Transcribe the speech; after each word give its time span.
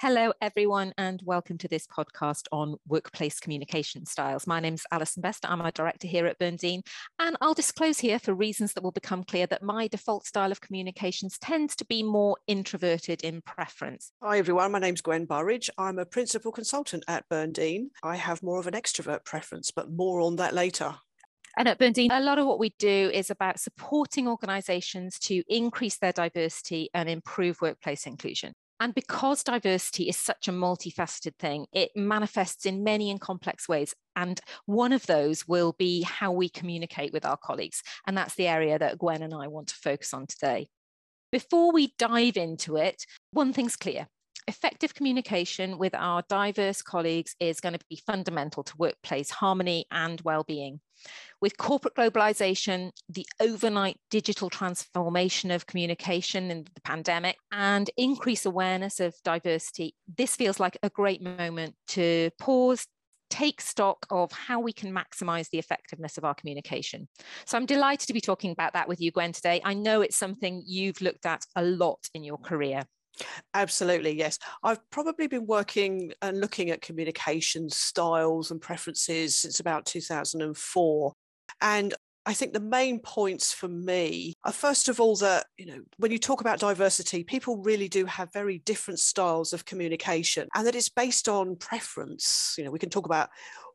Hello, 0.00 0.32
everyone, 0.40 0.94
and 0.96 1.20
welcome 1.24 1.58
to 1.58 1.66
this 1.66 1.84
podcast 1.84 2.46
on 2.52 2.76
workplace 2.86 3.40
communication 3.40 4.06
styles. 4.06 4.46
My 4.46 4.60
name 4.60 4.74
is 4.74 4.86
Alison 4.92 5.22
Best. 5.22 5.44
I'm 5.44 5.60
a 5.60 5.72
director 5.72 6.06
here 6.06 6.26
at 6.26 6.38
Byrne 6.38 6.54
Dean, 6.54 6.82
and 7.18 7.36
I'll 7.40 7.52
disclose 7.52 7.98
here 7.98 8.20
for 8.20 8.32
reasons 8.32 8.74
that 8.74 8.84
will 8.84 8.92
become 8.92 9.24
clear 9.24 9.48
that 9.48 9.64
my 9.64 9.88
default 9.88 10.24
style 10.24 10.52
of 10.52 10.60
communications 10.60 11.36
tends 11.36 11.74
to 11.74 11.84
be 11.84 12.04
more 12.04 12.36
introverted 12.46 13.24
in 13.24 13.42
preference. 13.42 14.12
Hi, 14.22 14.38
everyone. 14.38 14.70
My 14.70 14.78
name's 14.78 15.00
Gwen 15.00 15.24
Burridge. 15.24 15.68
I'm 15.76 15.98
a 15.98 16.06
principal 16.06 16.52
consultant 16.52 17.02
at 17.08 17.28
Byrne 17.28 17.50
Dean. 17.50 17.90
I 18.04 18.14
have 18.14 18.40
more 18.40 18.60
of 18.60 18.68
an 18.68 18.74
extrovert 18.74 19.24
preference, 19.24 19.72
but 19.72 19.90
more 19.90 20.20
on 20.20 20.36
that 20.36 20.54
later. 20.54 20.94
And 21.56 21.66
at 21.66 21.80
Byrne 21.80 21.92
Dean, 21.92 22.12
a 22.12 22.20
lot 22.20 22.38
of 22.38 22.46
what 22.46 22.60
we 22.60 22.72
do 22.78 23.10
is 23.12 23.30
about 23.30 23.58
supporting 23.58 24.28
organisations 24.28 25.18
to 25.22 25.42
increase 25.48 25.98
their 25.98 26.12
diversity 26.12 26.88
and 26.94 27.08
improve 27.08 27.60
workplace 27.60 28.06
inclusion. 28.06 28.52
And 28.80 28.94
because 28.94 29.42
diversity 29.42 30.08
is 30.08 30.16
such 30.16 30.46
a 30.46 30.52
multifaceted 30.52 31.34
thing, 31.38 31.66
it 31.72 31.90
manifests 31.96 32.64
in 32.64 32.84
many 32.84 33.10
and 33.10 33.20
complex 33.20 33.68
ways. 33.68 33.94
And 34.14 34.40
one 34.66 34.92
of 34.92 35.06
those 35.06 35.48
will 35.48 35.74
be 35.78 36.02
how 36.02 36.30
we 36.32 36.48
communicate 36.48 37.12
with 37.12 37.24
our 37.24 37.36
colleagues. 37.36 37.82
And 38.06 38.16
that's 38.16 38.36
the 38.36 38.46
area 38.46 38.78
that 38.78 38.98
Gwen 38.98 39.22
and 39.22 39.34
I 39.34 39.48
want 39.48 39.68
to 39.68 39.74
focus 39.74 40.14
on 40.14 40.26
today. 40.26 40.68
Before 41.32 41.72
we 41.72 41.92
dive 41.98 42.36
into 42.36 42.76
it, 42.76 43.04
one 43.32 43.52
thing's 43.52 43.76
clear 43.76 44.06
effective 44.46 44.94
communication 44.94 45.76
with 45.76 45.94
our 45.94 46.22
diverse 46.26 46.80
colleagues 46.80 47.36
is 47.38 47.60
going 47.60 47.74
to 47.74 47.84
be 47.90 48.00
fundamental 48.06 48.62
to 48.62 48.74
workplace 48.78 49.30
harmony 49.30 49.84
and 49.90 50.22
well-being. 50.22 50.80
With 51.40 51.56
corporate 51.56 51.94
globalization, 51.94 52.90
the 53.08 53.26
overnight 53.40 53.98
digital 54.10 54.50
transformation 54.50 55.50
of 55.50 55.66
communication 55.66 56.50
in 56.50 56.64
the 56.74 56.80
pandemic, 56.82 57.36
and 57.52 57.90
increased 57.96 58.46
awareness 58.46 58.98
of 59.00 59.14
diversity, 59.24 59.94
this 60.16 60.34
feels 60.34 60.58
like 60.58 60.78
a 60.82 60.90
great 60.90 61.22
moment 61.22 61.74
to 61.88 62.30
pause, 62.40 62.86
take 63.30 63.60
stock 63.60 64.06
of 64.10 64.32
how 64.32 64.58
we 64.58 64.72
can 64.72 64.92
maximize 64.92 65.48
the 65.50 65.58
effectiveness 65.58 66.18
of 66.18 66.24
our 66.24 66.34
communication. 66.34 67.08
So 67.44 67.56
I'm 67.56 67.66
delighted 67.66 68.06
to 68.08 68.14
be 68.14 68.20
talking 68.20 68.50
about 68.50 68.72
that 68.72 68.88
with 68.88 69.00
you, 69.00 69.12
Gwen, 69.12 69.32
today. 69.32 69.60
I 69.64 69.74
know 69.74 70.00
it's 70.00 70.16
something 70.16 70.62
you've 70.66 71.00
looked 71.00 71.26
at 71.26 71.44
a 71.54 71.62
lot 71.62 72.08
in 72.14 72.24
your 72.24 72.38
career. 72.38 72.84
Absolutely, 73.54 74.16
yes. 74.16 74.38
I've 74.62 74.78
probably 74.90 75.26
been 75.26 75.46
working 75.46 76.12
and 76.22 76.40
looking 76.40 76.70
at 76.70 76.82
communication 76.82 77.68
styles 77.70 78.50
and 78.50 78.60
preferences 78.60 79.38
since 79.38 79.60
about 79.60 79.86
2004. 79.86 81.12
And 81.60 81.94
I 82.26 82.34
think 82.34 82.52
the 82.52 82.60
main 82.60 83.00
points 83.00 83.54
for 83.54 83.68
me 83.68 84.34
are 84.44 84.52
first 84.52 84.90
of 84.90 85.00
all 85.00 85.16
that, 85.16 85.46
you 85.56 85.64
know, 85.64 85.80
when 85.96 86.12
you 86.12 86.18
talk 86.18 86.42
about 86.42 86.60
diversity, 86.60 87.24
people 87.24 87.56
really 87.56 87.88
do 87.88 88.04
have 88.04 88.32
very 88.34 88.58
different 88.66 89.00
styles 89.00 89.54
of 89.54 89.64
communication 89.64 90.46
and 90.54 90.66
that 90.66 90.74
it's 90.74 90.90
based 90.90 91.28
on 91.28 91.56
preference. 91.56 92.54
You 92.58 92.64
know, 92.64 92.70
we 92.70 92.78
can 92.78 92.90
talk 92.90 93.06
about 93.06 93.30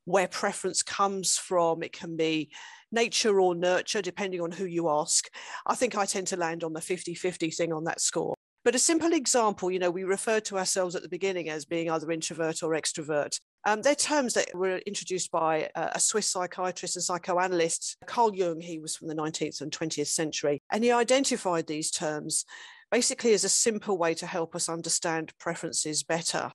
where 0.05 0.28
preference 0.28 0.83
comes 0.83 1.35
from. 1.38 1.81
It 1.81 1.94
can 1.94 2.16
be 2.16 2.52
nature 2.91 3.39
or 3.39 3.55
nurture, 3.55 4.02
depending 4.02 4.41
on 4.41 4.52
who 4.52 4.66
you 4.66 4.88
ask. 4.88 5.30
I 5.66 5.75
think 5.75 5.97
I 5.97 6.05
tend 6.05 6.28
to 6.28 6.38
land 6.38 6.63
on 6.63 6.73
the 6.73 6.81
50 6.81 7.16
50 7.16 7.50
thing 7.50 7.73
on 7.73 7.85
that 7.85 8.02
score. 8.02 8.35
But 8.64 8.75
a 8.75 8.80
simple 8.80 9.11
example, 9.11 9.69
you 9.72 9.80
know, 9.80 9.92
we 9.92 10.06
refer 10.06 10.39
to 10.42 10.58
ourselves 10.58 10.95
at 10.95 11.02
the 11.02 11.09
beginning 11.09 11.50
as 11.50 11.66
being 11.66 11.89
either 11.89 12.09
introvert 12.11 12.64
or 12.64 12.72
extrovert. 12.72 13.38
Um, 13.66 13.81
they're 13.81 13.95
terms 13.95 14.33
that 14.33 14.47
were 14.53 14.78
introduced 14.80 15.31
by 15.31 15.69
uh, 15.75 15.89
a 15.94 16.00
Swiss 16.00 16.30
psychiatrist 16.30 16.95
and 16.95 17.03
psychoanalyst, 17.03 17.97
Carl 18.06 18.34
Jung. 18.34 18.61
He 18.61 18.80
was 18.80 18.95
from 18.95 19.09
the 19.09 19.16
19th 19.16 19.61
and 19.61 19.72
20th 19.72 20.08
century. 20.08 20.61
And 20.72 20.84
he 20.84 20.91
identified 20.91 21.67
these 21.67 21.91
terms 21.91 22.45
basically 22.89 23.34
as 23.34 23.44
a 23.44 23.50
simple 23.50 23.97
way 23.97 24.14
to 24.14 24.28
help 24.28 24.56
us 24.56 24.69
understand 24.69 25.34
preferences 25.39 26.03
better. 26.03 26.52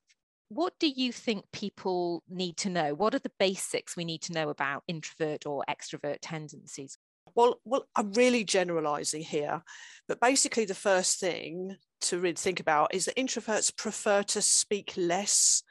What 0.51 0.73
do 0.79 0.89
you 0.89 1.12
think 1.12 1.45
people 1.53 2.23
need 2.29 2.56
to 2.59 2.70
know? 2.70 2.95
What 2.95 3.14
are 3.14 3.19
the 3.19 3.33
basics 3.39 3.97
we 3.97 4.06
need 4.06 4.23
to 4.23 4.33
know 4.33 4.48
about 4.48 4.83
introvert 4.89 5.45
or 5.45 5.62
extrovert 5.69 6.19
tendencies? 6.23 6.97
Well, 7.34 7.61
well, 7.64 7.86
I'm 7.95 8.13
really 8.13 8.45
generalizing 8.45 9.23
here, 9.23 9.63
but 10.07 10.20
basically, 10.20 10.64
the 10.64 10.75
first 10.75 11.20
thing 11.20 11.77
to 12.02 12.19
really 12.19 12.35
think 12.35 12.61
about 12.61 12.95
is 12.95 13.05
that 13.05 13.17
introverts 13.17 13.77
prefer 13.77 14.23
to 14.25 14.42
speak 14.42 14.95
less. 14.97 15.63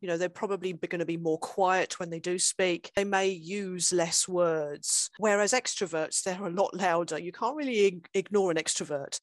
You 0.00 0.08
know, 0.08 0.16
they're 0.16 0.28
probably 0.28 0.72
going 0.72 0.98
to 0.98 1.06
be 1.06 1.16
more 1.16 1.38
quiet 1.38 2.00
when 2.00 2.10
they 2.10 2.18
do 2.18 2.38
speak. 2.38 2.90
They 2.96 3.04
may 3.04 3.28
use 3.28 3.92
less 3.92 4.26
words, 4.26 5.10
whereas 5.18 5.52
extroverts, 5.52 6.22
they're 6.22 6.44
a 6.44 6.50
lot 6.50 6.74
louder. 6.74 7.18
You 7.18 7.32
can't 7.32 7.56
really 7.56 8.02
ignore 8.12 8.50
an 8.50 8.56
extrovert. 8.56 9.18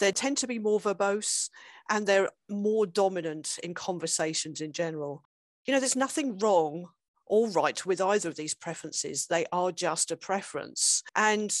They 0.00 0.12
tend 0.12 0.38
to 0.38 0.46
be 0.46 0.58
more 0.58 0.80
verbose 0.80 1.48
and 1.88 2.06
they're 2.06 2.30
more 2.48 2.86
dominant 2.86 3.58
in 3.62 3.74
conversations 3.74 4.60
in 4.60 4.72
general. 4.72 5.22
You 5.66 5.74
know, 5.74 5.80
there's 5.80 5.96
nothing 5.96 6.38
wrong 6.38 6.88
or 7.28 7.48
right 7.50 7.84
with 7.86 8.00
either 8.00 8.28
of 8.28 8.36
these 8.36 8.54
preferences. 8.54 9.26
They 9.26 9.46
are 9.52 9.72
just 9.72 10.10
a 10.10 10.16
preference. 10.16 11.02
And 11.14 11.54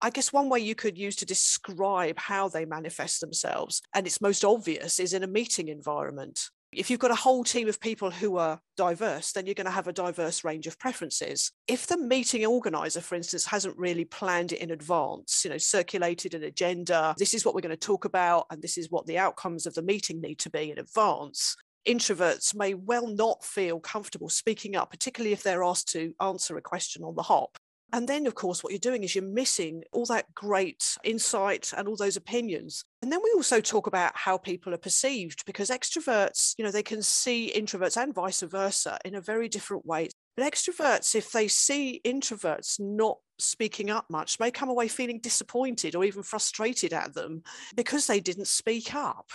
I 0.00 0.10
guess 0.10 0.32
one 0.32 0.48
way 0.48 0.60
you 0.60 0.74
could 0.74 0.98
use 0.98 1.16
to 1.16 1.26
describe 1.26 2.18
how 2.18 2.48
they 2.48 2.66
manifest 2.66 3.20
themselves, 3.20 3.80
and 3.94 4.06
it's 4.06 4.20
most 4.20 4.44
obvious, 4.44 4.98
is 4.98 5.14
in 5.14 5.22
a 5.22 5.28
meeting 5.28 5.68
environment. 5.68 6.50
If 6.72 6.90
you've 6.90 7.00
got 7.00 7.12
a 7.12 7.14
whole 7.16 7.44
team 7.44 7.68
of 7.68 7.80
people 7.80 8.10
who 8.10 8.36
are 8.36 8.60
diverse, 8.76 9.32
then 9.32 9.46
you're 9.46 9.54
going 9.54 9.66
to 9.66 9.70
have 9.70 9.86
a 9.86 9.92
diverse 9.92 10.44
range 10.44 10.66
of 10.66 10.78
preferences. 10.78 11.52
If 11.68 11.86
the 11.86 11.96
meeting 11.96 12.44
organizer, 12.44 13.00
for 13.00 13.14
instance, 13.14 13.46
hasn't 13.46 13.78
really 13.78 14.04
planned 14.04 14.52
it 14.52 14.58
in 14.58 14.72
advance, 14.72 15.42
you 15.44 15.50
know, 15.50 15.58
circulated 15.58 16.34
an 16.34 16.42
agenda, 16.42 17.14
this 17.16 17.32
is 17.32 17.44
what 17.44 17.54
we're 17.54 17.60
going 17.60 17.70
to 17.70 17.76
talk 17.76 18.04
about, 18.04 18.46
and 18.50 18.60
this 18.60 18.76
is 18.76 18.90
what 18.90 19.06
the 19.06 19.18
outcomes 19.18 19.66
of 19.66 19.74
the 19.74 19.82
meeting 19.82 20.20
need 20.20 20.38
to 20.40 20.50
be 20.50 20.70
in 20.70 20.78
advance, 20.78 21.56
introverts 21.86 22.54
may 22.54 22.74
well 22.74 23.06
not 23.06 23.44
feel 23.44 23.80
comfortable 23.80 24.28
speaking 24.28 24.76
up, 24.76 24.90
particularly 24.90 25.32
if 25.32 25.42
they're 25.42 25.64
asked 25.64 25.88
to 25.92 26.14
answer 26.20 26.56
a 26.56 26.62
question 26.62 27.04
on 27.04 27.14
the 27.14 27.22
hop. 27.22 27.56
And 27.94 28.08
then, 28.08 28.26
of 28.26 28.34
course, 28.34 28.64
what 28.64 28.72
you're 28.72 28.80
doing 28.80 29.04
is 29.04 29.14
you're 29.14 29.22
missing 29.22 29.84
all 29.92 30.04
that 30.06 30.34
great 30.34 30.96
insight 31.04 31.72
and 31.76 31.86
all 31.86 31.94
those 31.96 32.16
opinions. 32.16 32.84
And 33.02 33.12
then 33.12 33.20
we 33.22 33.30
also 33.36 33.60
talk 33.60 33.86
about 33.86 34.16
how 34.16 34.36
people 34.36 34.74
are 34.74 34.78
perceived 34.78 35.44
because 35.46 35.70
extroverts, 35.70 36.54
you 36.58 36.64
know, 36.64 36.72
they 36.72 36.82
can 36.82 37.02
see 37.02 37.52
introverts 37.54 37.96
and 37.96 38.12
vice 38.12 38.40
versa 38.40 38.98
in 39.04 39.14
a 39.14 39.20
very 39.20 39.48
different 39.48 39.86
way. 39.86 40.08
But 40.36 40.52
extroverts, 40.52 41.14
if 41.14 41.30
they 41.30 41.46
see 41.46 42.00
introverts 42.04 42.80
not 42.80 43.18
speaking 43.38 43.90
up 43.90 44.06
much, 44.10 44.40
may 44.40 44.50
come 44.50 44.70
away 44.70 44.88
feeling 44.88 45.20
disappointed 45.20 45.94
or 45.94 46.04
even 46.04 46.24
frustrated 46.24 46.92
at 46.92 47.14
them 47.14 47.44
because 47.76 48.08
they 48.08 48.18
didn't 48.18 48.48
speak 48.48 48.92
up. 48.92 49.30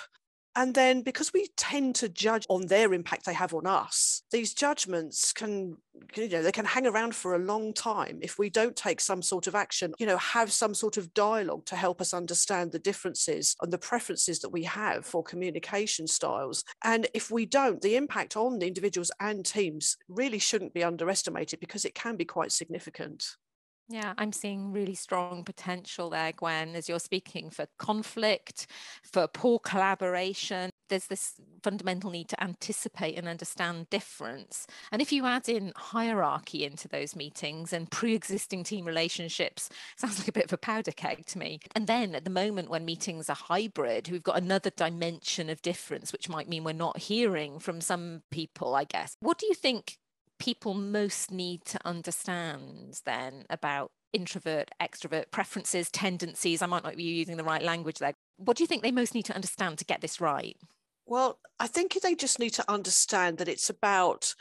And 0.56 0.74
then 0.74 1.02
because 1.02 1.32
we 1.32 1.48
tend 1.56 1.96
to 1.96 2.10
judge 2.10 2.46
on 2.50 2.68
their 2.68 2.94
impact 2.94 3.26
they 3.26 3.34
have 3.34 3.54
on 3.54 3.68
us, 3.68 4.24
these 4.32 4.54
judgments 4.54 5.32
can, 5.32 5.78
you 6.16 6.28
know, 6.28 6.42
they 6.42 6.52
can 6.52 6.66
hang 6.66 6.88
around 6.88 7.16
for 7.16 7.36
a 7.36 7.40
long 7.40 7.74
time 7.74 8.20
if 8.22 8.40
we 8.40 8.50
don't 8.50 8.76
take 8.76 9.00
some 9.00 9.22
sort 9.22 9.48
of 9.48 9.56
action, 9.56 9.94
you 10.00 10.06
know, 10.06 10.18
have 10.18 10.52
some 10.52 10.74
sort 10.74 10.98
of 10.98 11.14
dialogue 11.14 11.66
to 11.66 11.76
help 11.76 12.02
us 12.02 12.14
understand 12.14 12.72
the 12.72 12.80
differences 12.80 13.56
and 13.62 13.72
the 13.72 13.78
preferences 13.78 14.40
that 14.40 14.50
we 14.50 14.64
have 14.64 15.06
for 15.06 15.24
communication 15.24 16.08
styles. 16.08 16.64
And 16.84 17.08
if 17.14 17.32
we 17.32 17.46
don't, 17.46 17.82
the 17.82 17.96
impact 17.96 18.36
on 18.36 18.60
the 18.60 18.68
individuals 18.68 19.12
and 19.20 19.46
teams 19.46 19.98
really 20.08 20.40
shouldn't 20.40 20.74
be 20.74 20.84
underestimated 20.84 21.60
because 21.60 21.86
it 21.86 21.96
can 21.96 22.16
be 22.16 22.26
quite 22.26 22.52
significant. 22.52 23.36
Yeah, 23.92 24.14
I'm 24.20 24.32
seeing 24.32 24.72
really 24.72 24.94
strong 24.94 25.44
potential 25.44 26.12
there, 26.12 26.32
Gwen, 26.32 26.76
as 26.76 26.88
you're 26.88 27.00
speaking 27.00 27.50
for 27.50 27.66
conflict, 27.80 28.68
for 29.02 29.28
poor 29.28 29.58
collaboration. 29.58 30.70
There's 30.90 31.08
this 31.08 31.42
fundamental 31.64 32.12
need 32.12 32.30
to 32.30 32.44
anticipate 32.44 33.18
and 33.18 33.28
understand 33.28 33.90
difference. 33.90 34.68
And 34.92 35.02
if 35.02 35.12
you 35.12 35.26
add 35.26 35.50
in 35.50 35.74
hierarchy 35.76 36.66
into 36.66 36.88
those 36.88 37.16
meetings 37.16 37.74
and 37.74 37.90
pre 37.90 38.14
existing 38.14 38.64
team 38.64 38.86
relationships, 38.86 39.70
sounds 39.98 40.20
like 40.20 40.28
a 40.28 40.34
bit 40.34 40.46
of 40.46 40.54
a 40.54 40.58
powder 40.58 40.92
keg 40.92 41.26
to 41.26 41.40
me. 41.40 41.60
And 41.76 41.88
then 41.88 42.14
at 42.14 42.26
the 42.26 42.30
moment 42.30 42.70
when 42.70 42.86
meetings 42.86 43.28
are 43.28 43.36
hybrid, 43.36 44.10
we've 44.12 44.22
got 44.22 44.38
another 44.38 44.70
dimension 44.70 45.50
of 45.50 45.64
difference, 45.64 46.14
which 46.14 46.30
might 46.30 46.48
mean 46.48 46.64
we're 46.64 46.74
not 46.74 47.00
hearing 47.00 47.58
from 47.58 47.82
some 47.82 48.22
people, 48.30 48.76
I 48.76 48.84
guess. 48.84 49.16
What 49.20 49.40
do 49.40 49.48
you 49.48 49.56
think 49.56 49.98
people 50.40 50.74
most 50.74 51.32
need 51.32 51.64
to 51.66 51.80
understand 51.86 53.02
then 53.06 53.44
about 53.50 53.92
introvert, 54.14 54.72
extrovert 54.82 55.32
preferences, 55.32 55.90
tendencies? 55.92 56.62
I 56.62 56.66
might 56.66 56.84
not 56.84 56.96
be 56.96 57.04
using 57.04 57.38
the 57.38 57.44
right 57.44 57.62
language 57.62 58.00
there. 58.00 58.14
What 58.38 58.58
do 58.58 58.64
you 58.64 58.68
think 58.68 58.82
they 58.82 58.92
most 58.92 59.14
need 59.14 59.26
to 59.26 59.36
understand 59.36 59.78
to 59.78 59.86
get 59.86 60.02
this 60.02 60.20
right? 60.20 60.58
Well, 61.06 61.40
I 61.60 61.68
think 61.68 62.00
they 62.02 62.16
just 62.16 62.40
need 62.40 62.54
to 62.54 62.72
understand 62.72 63.38
that 63.40 63.48
it's 63.48 63.70
about 63.70 64.34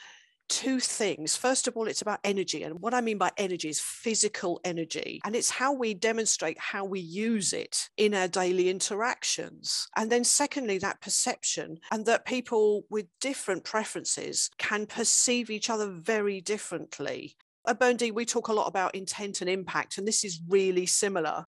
two 0.48 0.80
things. 0.80 1.36
First 1.36 1.68
of 1.68 1.76
all, 1.76 1.86
it's 1.86 2.02
about 2.02 2.20
energy. 2.24 2.62
And 2.62 2.80
what 2.80 2.94
I 2.94 3.00
mean 3.00 3.18
by 3.18 3.30
energy 3.36 3.68
is 3.68 3.80
physical 3.80 4.60
energy. 4.64 5.20
And 5.24 5.36
it's 5.36 5.50
how 5.50 5.72
we 5.72 5.94
demonstrate 5.94 6.58
how 6.58 6.84
we 6.84 7.00
use 7.00 7.52
it 7.52 7.88
in 7.96 8.14
our 8.14 8.28
daily 8.28 8.68
interactions. 8.68 9.88
And 9.96 10.10
then, 10.10 10.24
secondly, 10.24 10.78
that 10.78 11.00
perception 11.00 11.78
and 11.90 12.04
that 12.06 12.26
people 12.26 12.84
with 12.90 13.06
different 13.20 13.64
preferences 13.64 14.50
can 14.58 14.86
perceive 14.86 15.50
each 15.50 15.70
other 15.70 15.90
very 15.90 16.40
differently. 16.40 17.36
At 17.66 17.78
Byrne 17.78 17.96
Dean, 17.96 18.14
we 18.14 18.24
talk 18.24 18.48
a 18.48 18.52
lot 18.52 18.66
about 18.66 18.94
intent 18.94 19.42
and 19.42 19.50
impact, 19.50 19.98
and 19.98 20.08
this 20.08 20.24
is 20.24 20.40
really 20.48 20.86
similar. 20.86 21.44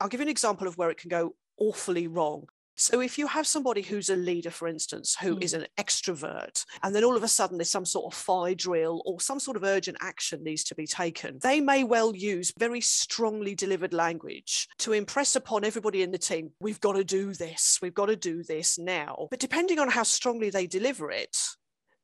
I'll 0.00 0.08
give 0.08 0.20
you 0.20 0.26
an 0.26 0.30
example 0.30 0.68
of 0.68 0.76
where 0.76 0.90
it 0.90 0.98
can 0.98 1.08
go 1.08 1.34
awfully 1.58 2.06
wrong. 2.06 2.48
So 2.80 3.00
if 3.00 3.18
you 3.18 3.26
have 3.26 3.44
somebody 3.44 3.82
who's 3.82 4.08
a 4.08 4.14
leader, 4.14 4.52
for 4.52 4.68
instance, 4.68 5.16
who 5.20 5.34
mm. 5.34 5.42
is 5.42 5.52
an 5.52 5.66
extrovert, 5.80 6.64
and 6.84 6.94
then 6.94 7.02
all 7.02 7.16
of 7.16 7.24
a 7.24 7.28
sudden 7.28 7.58
there's 7.58 7.68
some 7.68 7.84
sort 7.84 8.14
of 8.14 8.16
fire 8.16 8.54
drill 8.54 9.02
or 9.04 9.20
some 9.20 9.40
sort 9.40 9.56
of 9.56 9.64
urgent 9.64 9.96
action 10.00 10.44
needs 10.44 10.62
to 10.62 10.76
be 10.76 10.86
taken, 10.86 11.40
they 11.42 11.60
may 11.60 11.82
well 11.82 12.14
use 12.14 12.52
very 12.56 12.80
strongly 12.80 13.56
delivered 13.56 13.92
language 13.92 14.68
to 14.78 14.92
impress 14.92 15.34
upon 15.34 15.64
everybody 15.64 16.04
in 16.04 16.12
the 16.12 16.18
team, 16.18 16.52
we've 16.60 16.80
got 16.80 16.92
to 16.92 17.02
do 17.02 17.34
this, 17.34 17.80
we've 17.82 17.94
got 17.94 18.06
to 18.06 18.16
do 18.16 18.44
this 18.44 18.78
now. 18.78 19.26
But 19.28 19.40
depending 19.40 19.80
on 19.80 19.88
how 19.88 20.04
strongly 20.04 20.48
they 20.48 20.68
deliver 20.68 21.10
it, 21.10 21.36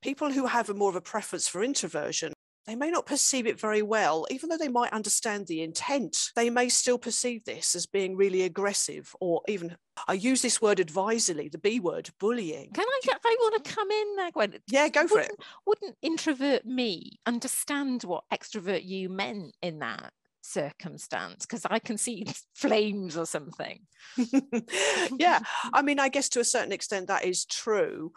people 0.02 0.32
who 0.32 0.46
have 0.46 0.70
a 0.70 0.74
more 0.74 0.90
of 0.90 0.96
a 0.96 1.00
preference 1.00 1.46
for 1.46 1.62
introversion 1.62 2.33
they 2.66 2.74
may 2.74 2.90
not 2.90 3.06
perceive 3.06 3.46
it 3.46 3.60
very 3.60 3.82
well, 3.82 4.26
even 4.30 4.48
though 4.48 4.56
they 4.56 4.68
might 4.68 4.92
understand 4.92 5.46
the 5.46 5.62
intent. 5.62 6.30
They 6.34 6.50
may 6.50 6.68
still 6.68 6.98
perceive 6.98 7.44
this 7.44 7.74
as 7.74 7.86
being 7.86 8.16
really 8.16 8.42
aggressive, 8.42 9.14
or 9.20 9.42
even 9.48 9.76
I 10.08 10.14
use 10.14 10.42
this 10.42 10.62
word 10.62 10.80
advisedly, 10.80 11.48
the 11.48 11.58
B 11.58 11.80
word, 11.80 12.10
bullying. 12.18 12.70
Can 12.72 12.86
I? 12.86 13.00
I 13.24 13.36
want 13.40 13.64
to 13.64 13.72
come 13.72 13.90
in 13.90 14.16
there, 14.16 14.30
Gwen. 14.30 14.54
Yeah, 14.68 14.88
go 14.88 15.06
for 15.06 15.16
wouldn't, 15.16 15.32
it. 15.32 15.44
Wouldn't 15.66 15.96
introvert 16.02 16.64
me 16.64 17.18
understand 17.26 18.02
what 18.04 18.24
extrovert 18.32 18.84
you 18.84 19.08
meant 19.08 19.54
in 19.62 19.80
that? 19.80 20.12
circumstance 20.44 21.46
because 21.46 21.66
I 21.68 21.78
can 21.78 21.96
see 21.96 22.26
flames 22.54 23.16
or 23.16 23.26
something. 23.26 23.80
yeah, 25.18 25.40
I 25.72 25.82
mean, 25.82 25.98
I 25.98 26.08
guess 26.08 26.28
to 26.30 26.40
a 26.40 26.44
certain 26.44 26.72
extent 26.72 27.08
that 27.08 27.24
is 27.24 27.44
true 27.44 28.12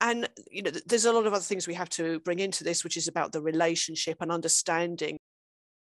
and 0.00 0.28
you 0.50 0.62
know 0.62 0.70
there's 0.86 1.04
a 1.04 1.12
lot 1.12 1.26
of 1.26 1.32
other 1.32 1.42
things 1.42 1.66
we 1.66 1.74
have 1.74 1.90
to 1.90 2.20
bring 2.20 2.38
into 2.38 2.64
this 2.64 2.84
which 2.84 2.96
is 2.96 3.08
about 3.08 3.32
the 3.32 3.42
relationship 3.42 4.18
and 4.20 4.32
understanding. 4.32 5.18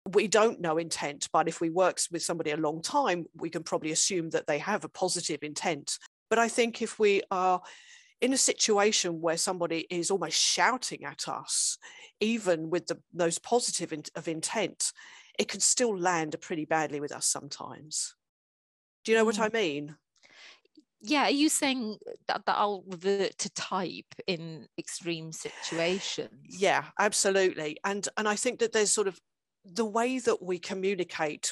We 0.09 0.27
don't 0.27 0.59
know 0.61 0.77
intent 0.77 1.29
but 1.31 1.47
if 1.47 1.61
we 1.61 1.69
work 1.69 1.99
with 2.11 2.23
somebody 2.23 2.51
a 2.51 2.57
long 2.57 2.81
time 2.81 3.25
we 3.35 3.49
can 3.49 3.63
probably 3.63 3.91
assume 3.91 4.29
that 4.31 4.47
they 4.47 4.59
have 4.59 4.83
a 4.83 4.89
positive 4.89 5.39
intent. 5.43 5.97
But 6.29 6.39
i 6.39 6.47
think 6.47 6.81
if 6.81 6.99
we 6.99 7.21
are 7.31 7.61
in 8.21 8.33
a 8.33 8.37
situation 8.37 9.21
where 9.21 9.37
somebody 9.37 9.85
is 9.89 10.09
almost 10.09 10.37
shouting 10.39 11.03
at 11.03 11.27
us 11.27 11.77
even 12.19 12.69
with 12.69 12.87
the 12.87 12.97
most 13.13 13.43
positive 13.43 13.91
in, 13.91 14.03
of 14.15 14.27
intent 14.27 14.91
it 15.39 15.47
can 15.47 15.59
still 15.59 15.97
land 15.97 16.35
pretty 16.41 16.63
badly 16.63 16.99
with 16.99 17.11
us 17.11 17.25
sometimes. 17.25 18.15
Do 19.03 19.11
you 19.11 19.17
know 19.17 19.25
what 19.25 19.39
i 19.39 19.49
mm. 19.49 19.53
mean 19.53 19.95
yeah, 21.05 21.23
are 21.23 21.31
you 21.31 21.49
saying 21.49 21.97
that, 22.27 22.45
that 22.45 22.55
I'll 22.57 22.83
revert 22.87 23.37
to 23.39 23.49
type 23.51 24.15
in 24.25 24.67
extreme 24.77 25.33
situations? 25.33 26.31
Yeah, 26.47 26.85
absolutely. 26.97 27.77
And 27.83 28.07
and 28.17 28.27
I 28.27 28.37
think 28.37 28.59
that 28.59 28.71
there's 28.71 28.91
sort 28.91 29.07
of 29.07 29.19
the 29.65 29.85
way 29.85 30.19
that 30.19 30.41
we 30.41 30.59
communicate, 30.59 31.51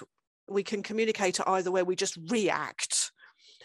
we 0.50 0.63
can 0.63 0.81
communicate 0.81 1.39
either 1.45 1.69
where 1.69 1.83
we 1.83 1.98
just 1.98 2.18
react. 2.30 3.12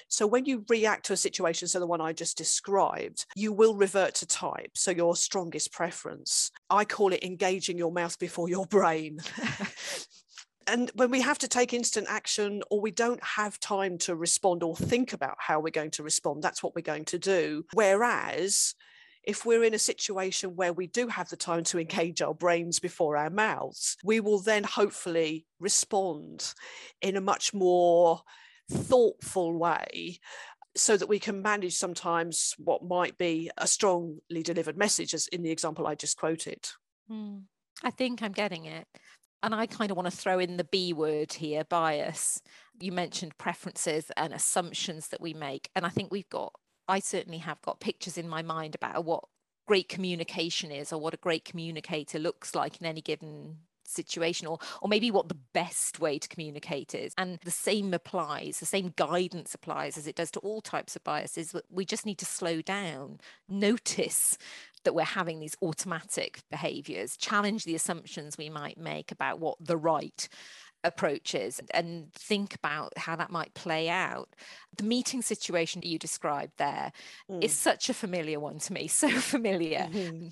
So 0.09 0.27
when 0.27 0.45
you 0.45 0.65
react 0.69 1.07
to 1.07 1.13
a 1.13 1.17
situation, 1.17 1.69
so 1.69 1.79
the 1.79 1.87
one 1.87 2.01
I 2.01 2.13
just 2.13 2.37
described, 2.37 3.27
you 3.37 3.53
will 3.53 3.75
revert 3.75 4.15
to 4.17 4.27
type. 4.27 4.71
So 4.75 4.91
your 4.91 5.17
strongest 5.17 5.73
preference. 5.73 6.51
I 6.69 6.85
call 6.85 7.13
it 7.13 7.25
engaging 7.25 7.79
your 7.79 7.93
mouth 7.93 8.19
before 8.19 8.49
your 8.49 8.67
brain. 8.67 9.21
and 10.67 10.91
when 10.95 11.11
we 11.11 11.21
have 11.21 11.39
to 11.39 11.49
take 11.49 11.73
instant 11.73 12.07
action 12.09 12.63
or 12.71 12.81
we 12.81 12.91
don't 12.91 13.23
have 13.23 13.61
time 13.61 13.99
to 13.99 14.17
respond 14.17 14.63
or 14.63 14.77
think 14.77 15.13
about 15.13 15.37
how 15.39 15.61
we're 15.61 15.71
going 15.71 15.93
to 15.93 16.03
respond, 16.03 16.43
that's 16.43 16.63
what 16.63 16.75
we're 16.75 16.83
going 16.83 17.05
to 17.07 17.19
do. 17.19 17.65
Whereas 17.73 18.75
if 19.23 19.45
we're 19.45 19.65
in 19.65 19.75
a 19.75 19.79
situation 19.79 20.57
where 20.57 20.73
we 20.73 20.87
do 20.87 21.09
have 21.09 21.29
the 21.29 21.37
time 21.37 21.65
to 21.65 21.79
engage 21.79 22.23
our 22.23 22.35
brains 22.35 22.79
before 22.79 23.17
our 23.17 23.31
mouths, 23.31 23.97
we 24.05 24.21
will 24.21 24.41
then 24.41 24.65
hopefully 24.65 25.47
respond 25.59 26.55
in 27.01 27.17
a 27.17 27.21
much 27.21 27.53
more 27.53 28.23
thoughtful 28.71 29.57
way 29.59 30.19
so 30.77 30.97
that 30.97 31.09
we 31.09 31.19
can 31.19 31.43
manage 31.43 31.75
sometimes 31.75 32.55
what 32.59 32.85
might 32.85 33.17
be 33.19 33.51
a 33.57 33.67
strongly 33.67 34.43
delivered 34.43 34.77
message, 34.77 35.15
as 35.15 35.27
in 35.29 35.43
the 35.43 35.51
example 35.51 35.87
I 35.87 35.95
just 35.95 36.19
quoted. 36.19 36.69
Mm, 37.11 37.45
I 37.83 37.91
think 37.91 38.23
I'm 38.23 38.33
getting 38.33 38.67
it 38.67 38.87
and 39.43 39.55
I 39.55 39.67
kind 39.67 39.91
of 39.91 39.97
want 39.97 40.11
to 40.11 40.17
throw 40.17 40.39
in 40.39 40.57
the 40.57 40.65
B 40.65 40.93
word 40.93 41.35
here 41.35 41.65
bias. 41.65 42.43
You 42.81 42.93
mentioned 42.93 43.39
preferences 43.39 44.11
and 44.17 44.33
assumptions 44.33 45.09
that 45.09 45.21
we 45.21 45.35
make. 45.35 45.71
And 45.75 45.87
I 45.87 45.89
think 45.89 46.11
we've 46.11 46.29
got, 46.29 46.53
I 46.89 47.01
certainly 47.01 47.39
have 47.39 47.61
got 47.63 47.81
pictures 47.81 48.19
in 48.19 48.29
my 48.29 48.43
mind 48.43 48.75
about 48.75 49.05
what 49.05 49.25
great 49.67 49.89
communication 49.89 50.71
is 50.71 50.93
or 50.93 51.01
what 51.01 51.15
a 51.15 51.19
great 51.19 51.45
communicator 51.45 52.19
looks 52.19 52.55
like 52.55 52.81
in 52.81 52.87
any 52.87 53.01
given 53.01 53.59
situation 53.89 54.47
or 54.47 54.59
or 54.83 54.89
maybe 54.89 55.11
what 55.11 55.29
the 55.29 55.39
best 55.53 56.01
way 56.01 56.19
to 56.19 56.29
communicate 56.29 56.95
is 56.95 57.13
and 57.17 57.39
the 57.45 57.51
same 57.51 57.95
applies 57.95 58.59
the 58.59 58.67
same 58.67 58.93
guidance 58.97 59.55
applies 59.55 59.97
as 59.97 60.07
it 60.07 60.17
does 60.17 60.31
to 60.31 60.41
all 60.41 60.61
types 60.61 60.97
of 60.97 61.05
biases 61.05 61.55
we 61.71 61.85
just 61.85 62.05
need 62.05 62.19
to 62.19 62.25
slow 62.25 62.61
down 62.61 63.21
notice 63.49 64.37
that 64.87 64.95
we're 64.95 65.05
having 65.05 65.41
these 65.41 65.57
automatic 65.61 66.41
behaviors, 66.51 67.17
challenge 67.17 67.65
the 67.65 67.75
assumptions 67.75 68.39
we 68.39 68.49
might 68.49 68.79
make 68.79 69.13
about 69.13 69.41
what 69.41 69.59
the 69.61 69.77
right 69.77 70.29
approaches 70.87 71.61
and 71.73 72.13
think 72.13 72.55
about 72.55 72.97
how 72.99 73.17
that 73.17 73.31
might 73.31 73.55
play 73.55 73.89
out. 73.89 74.29
The 74.77 74.85
meeting 74.85 75.23
situation 75.23 75.81
that 75.81 75.89
you 75.89 75.99
described 75.99 76.53
there 76.59 76.93
mm. 77.31 77.43
is 77.43 77.53
such 77.53 77.89
a 77.89 77.95
familiar 77.95 78.39
one 78.39 78.59
to 78.61 78.73
me, 78.73 78.87
so 78.89 79.09
familiar. 79.09 79.89
Mm-hmm. 79.91 80.29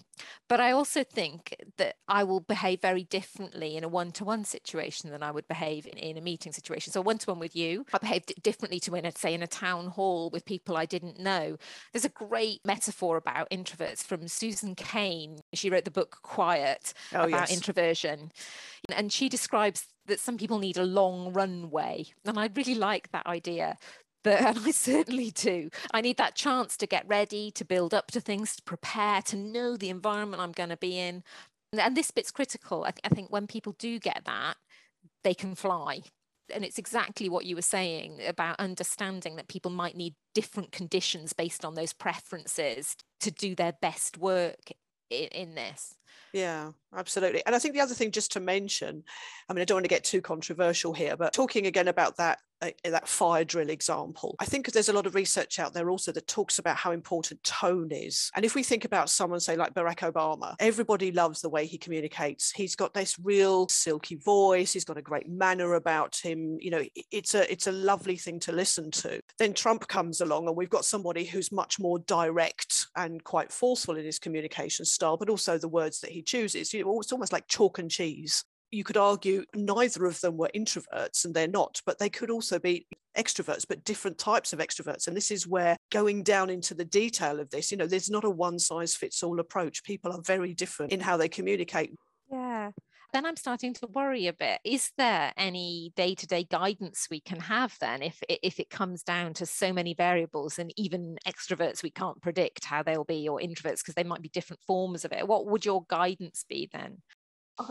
But 0.49 0.61
I 0.61 0.73
also 0.73 1.03
think 1.03 1.57
that 1.79 1.97
I 2.09 2.25
will 2.25 2.41
behave 2.41 2.81
very 2.81 3.05
differently 3.05 3.77
in 3.77 3.85
a 3.85 3.89
one 3.89 4.13
to 4.13 4.25
one 4.25 4.45
situation 4.45 5.11
than 5.11 5.23
I 5.23 5.31
would 5.31 5.49
behave 5.49 5.87
in, 5.87 5.99
in 5.99 6.19
a 6.19 6.21
meeting 6.21 6.53
situation. 6.53 6.93
So, 6.93 7.01
one 7.01 7.19
to 7.19 7.31
one 7.31 7.39
with 7.39 7.57
you, 7.57 7.87
I 7.93 7.99
behaved 7.99 8.43
differently 8.43 8.81
to 8.81 8.93
when 8.93 9.07
I'd 9.07 9.19
say 9.19 9.35
in 9.35 9.43
a 9.43 9.47
town 9.47 9.89
hall 9.89 10.31
with 10.31 10.45
people 10.45 10.77
I 10.77 10.87
didn't 10.87 11.19
know. 11.19 11.57
There's 11.93 12.05
a 12.05 12.11
great 12.11 12.61
metaphor 12.65 13.17
about 13.17 13.51
introverts 13.51 14.05
from 14.05 14.29
Susan 14.29 14.75
Cain. 14.75 15.41
She 15.53 15.71
wrote 15.71 15.85
the 15.85 15.91
book 15.91 16.19
Quiet 16.23 16.93
oh, 17.15 17.25
about 17.25 17.49
yes. 17.49 17.55
introversion. 17.55 18.33
And 18.95 19.13
she 19.13 19.29
describes 19.29 19.89
that 20.07 20.21
some 20.21 20.37
people 20.37 20.59
need 20.59 20.77
a 20.77 20.85
long 20.85 21.33
runway. 21.33 22.07
And 22.25 22.39
I 22.39 22.51
really 22.55 22.75
like 22.75 23.11
that 23.13 23.27
idea. 23.27 23.77
But, 24.23 24.41
and 24.41 24.59
I 24.65 24.71
certainly 24.73 25.31
do. 25.31 25.71
I 25.93 26.01
need 26.01 26.17
that 26.17 26.35
chance 26.35 26.77
to 26.79 26.87
get 26.87 27.07
ready, 27.07 27.51
to 27.53 27.65
build 27.65 27.95
up 27.95 28.11
to 28.13 28.21
things, 28.21 28.57
to 28.57 28.63
prepare, 28.63 29.23
to 29.23 29.37
know 29.37 29.77
the 29.77 29.91
environment 29.91 30.43
I'm 30.43 30.53
going 30.53 30.71
to 30.71 30.77
be 30.77 30.99
in. 30.99 31.23
And 31.79 31.97
this 31.97 32.11
bit's 32.11 32.31
critical. 32.31 32.85
I, 32.85 32.91
th- 32.91 33.01
I 33.05 33.09
think 33.09 33.31
when 33.31 33.47
people 33.47 33.75
do 33.79 33.99
get 33.99 34.23
that, 34.25 34.57
they 35.23 35.35
can 35.35 35.55
fly. 35.55 36.01
And 36.55 36.65
it's 36.65 36.79
exactly 36.79 37.29
what 37.29 37.47
you 37.47 37.57
were 37.57 37.63
saying 37.63 38.21
about 38.27 38.61
understanding 38.61 39.37
that 39.37 39.49
people 39.49 39.71
might 39.71 39.97
need 39.97 40.15
different 40.35 40.73
conditions 40.73 41.33
based 41.33 41.65
on 41.65 41.75
those 41.75 41.93
preferences 41.93 42.97
to 43.21 43.31
do 43.31 43.55
their 43.55 43.73
best 43.81 44.19
work 44.19 44.71
in 45.11 45.55
this. 45.55 45.97
Yeah, 46.33 46.73
absolutely. 46.97 47.43
And 47.47 47.55
I 47.55 47.59
think 47.59 47.75
the 47.75 47.81
other 47.81 47.95
thing 47.95 48.11
just 48.11 48.33
to 48.33 48.41
mention, 48.41 49.03
I 49.49 49.53
mean, 49.53 49.63
I 49.63 49.65
don't 49.65 49.77
want 49.77 49.85
to 49.85 49.89
get 49.89 50.05
too 50.05 50.21
controversial 50.21 50.93
here, 50.93 51.17
but 51.17 51.33
talking 51.33 51.67
again 51.67 51.89
about 51.89 52.17
that 52.17 52.39
uh, 52.63 52.71
that 52.85 53.09
fire 53.09 53.45
drill 53.45 53.69
example, 53.69 54.37
I 54.39 54.45
think 54.45 54.73
there's 54.73 54.89
a 54.89 54.93
lot 54.93 55.07
of 55.07 55.15
research 55.15 55.59
out 55.59 55.75
there 55.75 55.91
also 55.91 56.13
that 56.13 56.27
talks 56.27 56.59
about 56.59 56.77
how 56.77 56.93
important 56.93 57.43
tone 57.43 57.91
is. 57.91 58.31
And 58.35 58.45
if 58.45 58.55
we 58.55 58.63
think 58.63 58.85
about 58.85 59.11
someone, 59.11 59.41
say 59.41 59.57
like 59.57 59.75
Barack 59.75 59.99
Obama, 60.11 60.55
everybody 60.61 61.13
loves 61.13 61.41
the 61.41 61.49
way 61.49 61.67
he 61.67 61.77
communicates. 61.77 62.53
He's 62.53 62.77
got 62.77 62.95
this 62.95 63.19
real 63.19 63.69
silky 63.69 64.17
voice. 64.17 64.73
He's 64.73 64.85
got 64.85 64.97
a 64.97 65.03
great 65.03 65.29
manner 65.29 65.75
about 65.75 66.17
him. 66.17 66.57
You 66.61 66.71
know, 66.71 66.85
it's 67.11 67.35
a 67.35 67.51
it's 67.51 67.67
a 67.67 67.73
lovely 67.73 68.17
thing 68.17 68.41
to 68.41 68.53
listen 68.53 68.91
to. 68.93 69.21
Then 69.39 69.53
Trump 69.53 69.87
comes 69.89 70.21
along, 70.21 70.47
and 70.47 70.57
we've 70.57 70.71
got 70.71 70.85
somebody 70.85 71.25
who's 71.25 71.53
much 71.53 71.79
more 71.79 71.99
direct 72.01 72.87
and 72.97 73.23
quite 73.25 73.53
forceful 73.53 73.97
in 73.97 74.05
his 74.05 74.19
communication 74.19 74.85
style, 74.85 75.17
but 75.17 75.29
also 75.29 75.59
the 75.59 75.69
words 75.69 76.01
that 76.01 76.11
he 76.11 76.23
chooses. 76.23 76.73
You 76.73 76.84
it's 77.01 77.13
almost 77.13 77.33
like 77.33 77.49
chalk 77.49 77.79
and 77.79 77.91
cheese 77.91 78.45
you 78.75 78.85
could 78.85 78.97
argue 78.97 79.45
neither 79.55 80.05
of 80.05 80.21
them 80.21 80.37
were 80.37 80.51
introverts 80.55 81.25
and 81.25 81.33
they're 81.33 81.47
not, 81.49 81.81
but 81.87 81.99
they 81.99 82.11
could 82.11 82.31
also 82.31 82.59
be 82.59 82.87
extroverts, 83.17 83.65
but 83.67 83.85
different 83.85 84.19
types 84.19 84.53
of 84.53 84.59
extroverts. 84.59 85.07
And 85.07 85.17
this 85.17 85.31
is 85.31 85.47
where 85.47 85.77
going 85.93 86.25
down 86.25 86.51
into 86.51 86.75
the 86.75 86.85
detail 86.85 87.39
of 87.39 87.49
this, 87.51 87.71
you 87.71 87.79
know, 87.79 87.87
there's 87.87 88.11
not 88.11 88.25
a 88.25 88.31
one 88.31 88.59
size 88.59 88.95
fits 88.95 89.23
all 89.23 89.39
approach. 89.39 89.85
People 89.85 90.13
are 90.13 90.21
very 90.23 90.55
different 90.55 90.93
in 90.93 91.01
how 91.01 91.17
they 91.17 91.29
communicate. 91.29 91.95
Then 93.15 93.27
I'm 93.27 93.37
starting 93.37 93.73
to 93.75 93.87
worry 93.87 94.27
a 94.27 94.33
bit. 94.33 94.59
Is 94.65 94.91
there 94.99 95.33
any 95.37 95.93
day-to-day 95.95 96.49
guidance 96.51 97.07
we 97.09 97.21
can 97.21 97.39
have 97.39 97.77
then 97.81 98.03
if 98.03 98.21
if 98.29 98.59
it 98.59 98.71
comes 98.71 99.05
down 99.05 99.35
to 99.35 99.47
so 99.47 99.73
many 99.73 99.95
variables 99.95 100.59
and 100.59 100.75
even 100.77 101.17
extroverts 101.25 101.85
we 101.85 101.91
can't 101.91 102.21
predict 102.21 102.65
how 102.65 102.83
they'll 102.83 103.05
be 103.05 103.29
or 103.29 103.39
introverts 103.39 103.79
because 103.79 103.95
they 103.95 104.03
might 104.03 104.21
be 104.21 104.31
different 104.31 104.61
forms 104.67 105.05
of 105.05 105.13
it? 105.13 105.29
What 105.29 105.47
would 105.47 105.65
your 105.65 105.85
guidance 105.89 106.45
be 106.49 106.69
then? 106.73 107.03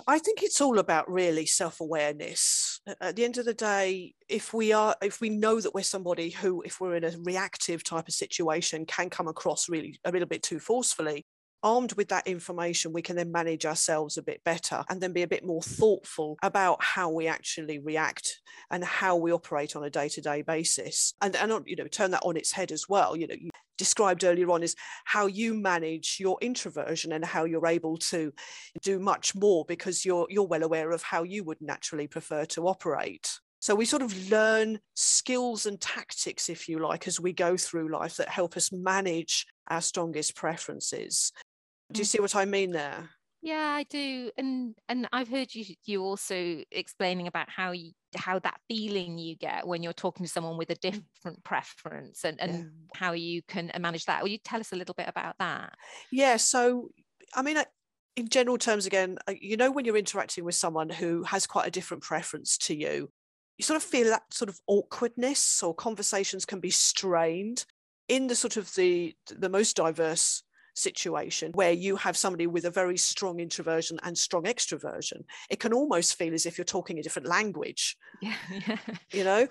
I 0.08 0.18
think 0.18 0.44
it's 0.44 0.62
all 0.62 0.80
about 0.80 1.12
really 1.12 1.46
self-awareness. 1.46 2.80
At 3.02 3.18
the 3.18 3.26
end 3.26 3.38
of 3.38 3.44
the 3.44 3.54
day, 3.54 4.14
if 4.30 4.54
we 4.54 4.72
are, 4.72 4.96
if 5.02 5.20
we 5.20 5.30
know 5.30 5.60
that 5.60 5.74
we're 5.74 5.84
somebody 5.84 6.30
who, 6.30 6.62
if 6.62 6.80
we're 6.80 6.96
in 6.96 7.04
a 7.04 7.12
reactive 7.22 7.84
type 7.84 8.08
of 8.08 8.14
situation, 8.14 8.86
can 8.86 9.10
come 9.10 9.28
across 9.28 9.68
really 9.68 10.00
a 10.06 10.12
little 10.12 10.28
bit 10.30 10.42
too 10.42 10.60
forcefully, 10.60 11.26
armed 11.64 11.94
with 11.94 12.10
that 12.10 12.28
information, 12.28 12.94
we 12.94 13.02
can 13.02 13.16
then 13.16 13.32
manage 13.32 13.66
ourselves 13.66 14.18
a 14.18 14.24
bit 14.24 14.44
better 14.44 14.84
and 14.90 15.02
then 15.02 15.14
be 15.14 15.24
a 15.24 15.28
bit 15.28 15.46
more 15.46 15.64
thoughtful 15.64 16.38
about 16.44 16.84
how 16.84 17.10
we 17.10 17.28
actually 17.28 17.80
react 17.80 18.42
and 18.70 18.84
how 18.84 19.16
we 19.16 19.32
operate 19.32 19.76
on 19.76 19.84
a 19.84 19.90
day-to-day 19.90 20.42
basis. 20.42 21.14
And, 21.22 21.36
and 21.36 21.64
you 21.66 21.76
know, 21.76 21.88
turn 21.88 22.12
that 22.12 22.24
on 22.24 22.38
its 22.38 22.52
head 22.52 22.72
as 22.72 22.88
well. 22.88 23.16
You 23.16 23.28
know, 23.28 23.36
you 23.40 23.50
described 23.78 24.24
earlier 24.24 24.52
on 24.52 24.64
is 24.64 24.76
how 25.06 25.26
you 25.26 25.54
manage 25.54 26.18
your 26.20 26.38
introversion 26.42 27.12
and 27.12 27.26
how 27.26 27.46
you're 27.46 27.68
able 27.68 27.98
to 27.98 28.32
do 28.82 29.00
much 29.00 29.34
more 29.36 29.66
because 29.66 30.06
you're 30.06 30.28
you're 30.30 30.48
well 30.48 30.64
aware 30.64 30.92
of 30.92 31.02
how 31.02 31.24
you 31.24 31.44
would 31.44 31.62
naturally 31.62 32.08
prefer 32.08 32.46
to 32.46 32.68
operate. 32.68 33.40
So 33.60 33.76
we 33.76 33.86
sort 33.86 34.02
of 34.02 34.30
learn 34.30 34.80
skills 34.94 35.66
and 35.66 35.80
tactics, 35.80 36.50
if 36.50 36.68
you 36.68 36.80
like, 36.80 37.08
as 37.08 37.22
we 37.22 37.32
go 37.32 37.56
through 37.56 37.94
life 37.94 38.18
that 38.18 38.28
help 38.28 38.58
us 38.58 38.74
manage 38.74 39.46
our 39.70 39.80
strongest 39.80 40.36
preferences. 40.36 41.32
Do 41.94 42.00
you 42.00 42.06
see 42.06 42.20
what 42.20 42.36
I 42.36 42.46
mean 42.46 42.72
there? 42.72 43.10
Yeah, 43.44 43.74
I 43.76 43.84
do, 43.84 44.32
and 44.38 44.74
and 44.88 45.06
I've 45.12 45.28
heard 45.28 45.54
you 45.54 45.66
you 45.84 46.02
also 46.02 46.64
explaining 46.72 47.28
about 47.28 47.50
how 47.50 47.72
you 47.72 47.92
how 48.16 48.40
that 48.40 48.60
feeling 48.70 49.18
you 49.18 49.36
get 49.36 49.68
when 49.68 49.84
you're 49.84 49.92
talking 49.92 50.26
to 50.26 50.32
someone 50.32 50.58
with 50.58 50.70
a 50.70 50.76
mm. 50.76 50.80
different 50.80 51.44
preference 51.44 52.24
and 52.24 52.40
and 52.40 52.54
yeah. 52.54 52.70
how 52.96 53.12
you 53.12 53.42
can 53.42 53.70
manage 53.80 54.06
that. 54.06 54.24
Will 54.24 54.30
you 54.30 54.38
tell 54.38 54.62
us 54.62 54.72
a 54.72 54.78
little 54.78 54.96
bit 54.96 55.10
about 55.10 55.36
that? 55.40 55.74
Yeah, 56.10 56.38
so 56.38 56.90
I 57.36 57.42
mean, 57.42 57.58
in 58.16 58.30
general 58.30 58.58
terms, 58.58 58.86
again, 58.86 59.18
uh, 59.28 59.34
you 59.38 59.58
know, 59.58 59.72
when 59.72 59.84
you're 59.84 59.98
interacting 59.98 60.46
with 60.46 60.56
someone 60.56 60.90
who 60.90 61.24
has 61.24 61.46
quite 61.46 61.68
a 61.68 61.72
different 61.72 62.02
preference 62.02 62.58
to 62.60 62.76
you, 62.76 63.10
you 63.58 63.64
sort 63.64 63.76
of 63.76 63.84
feel 63.84 64.08
that 64.08 64.34
sort 64.34 64.48
of 64.48 64.58
awkwardness, 64.68 65.62
or 65.62 65.76
conversations 65.76 66.46
can 66.46 66.62
be 66.62 66.70
strained 66.70 67.66
in 68.08 68.28
the 68.28 68.36
sort 68.36 68.56
of 68.56 68.74
the 68.76 69.14
the 69.30 69.50
most 69.50 69.76
diverse 69.76 70.44
situation 70.74 71.52
where 71.54 71.72
you 71.72 71.96
have 71.96 72.18
somebody 72.18 72.48
with 72.48 72.66
a 72.66 72.72
very 72.72 72.98
strong 72.98 73.40
introversion 73.40 74.00
and 74.04 74.18
strong 74.18 74.44
extroversion. 74.44 75.24
It 75.50 75.60
can 75.60 75.74
almost 75.74 76.16
feel 76.16 76.34
as 76.34 76.46
if 76.46 76.58
you're 76.58 76.66
talking 76.66 77.00
a 77.00 77.04
different 77.04 77.28
language. 77.28 77.98
Yeah, 78.22 78.36
yeah. 78.68 78.78
you 79.12 79.24
know? 79.24 79.48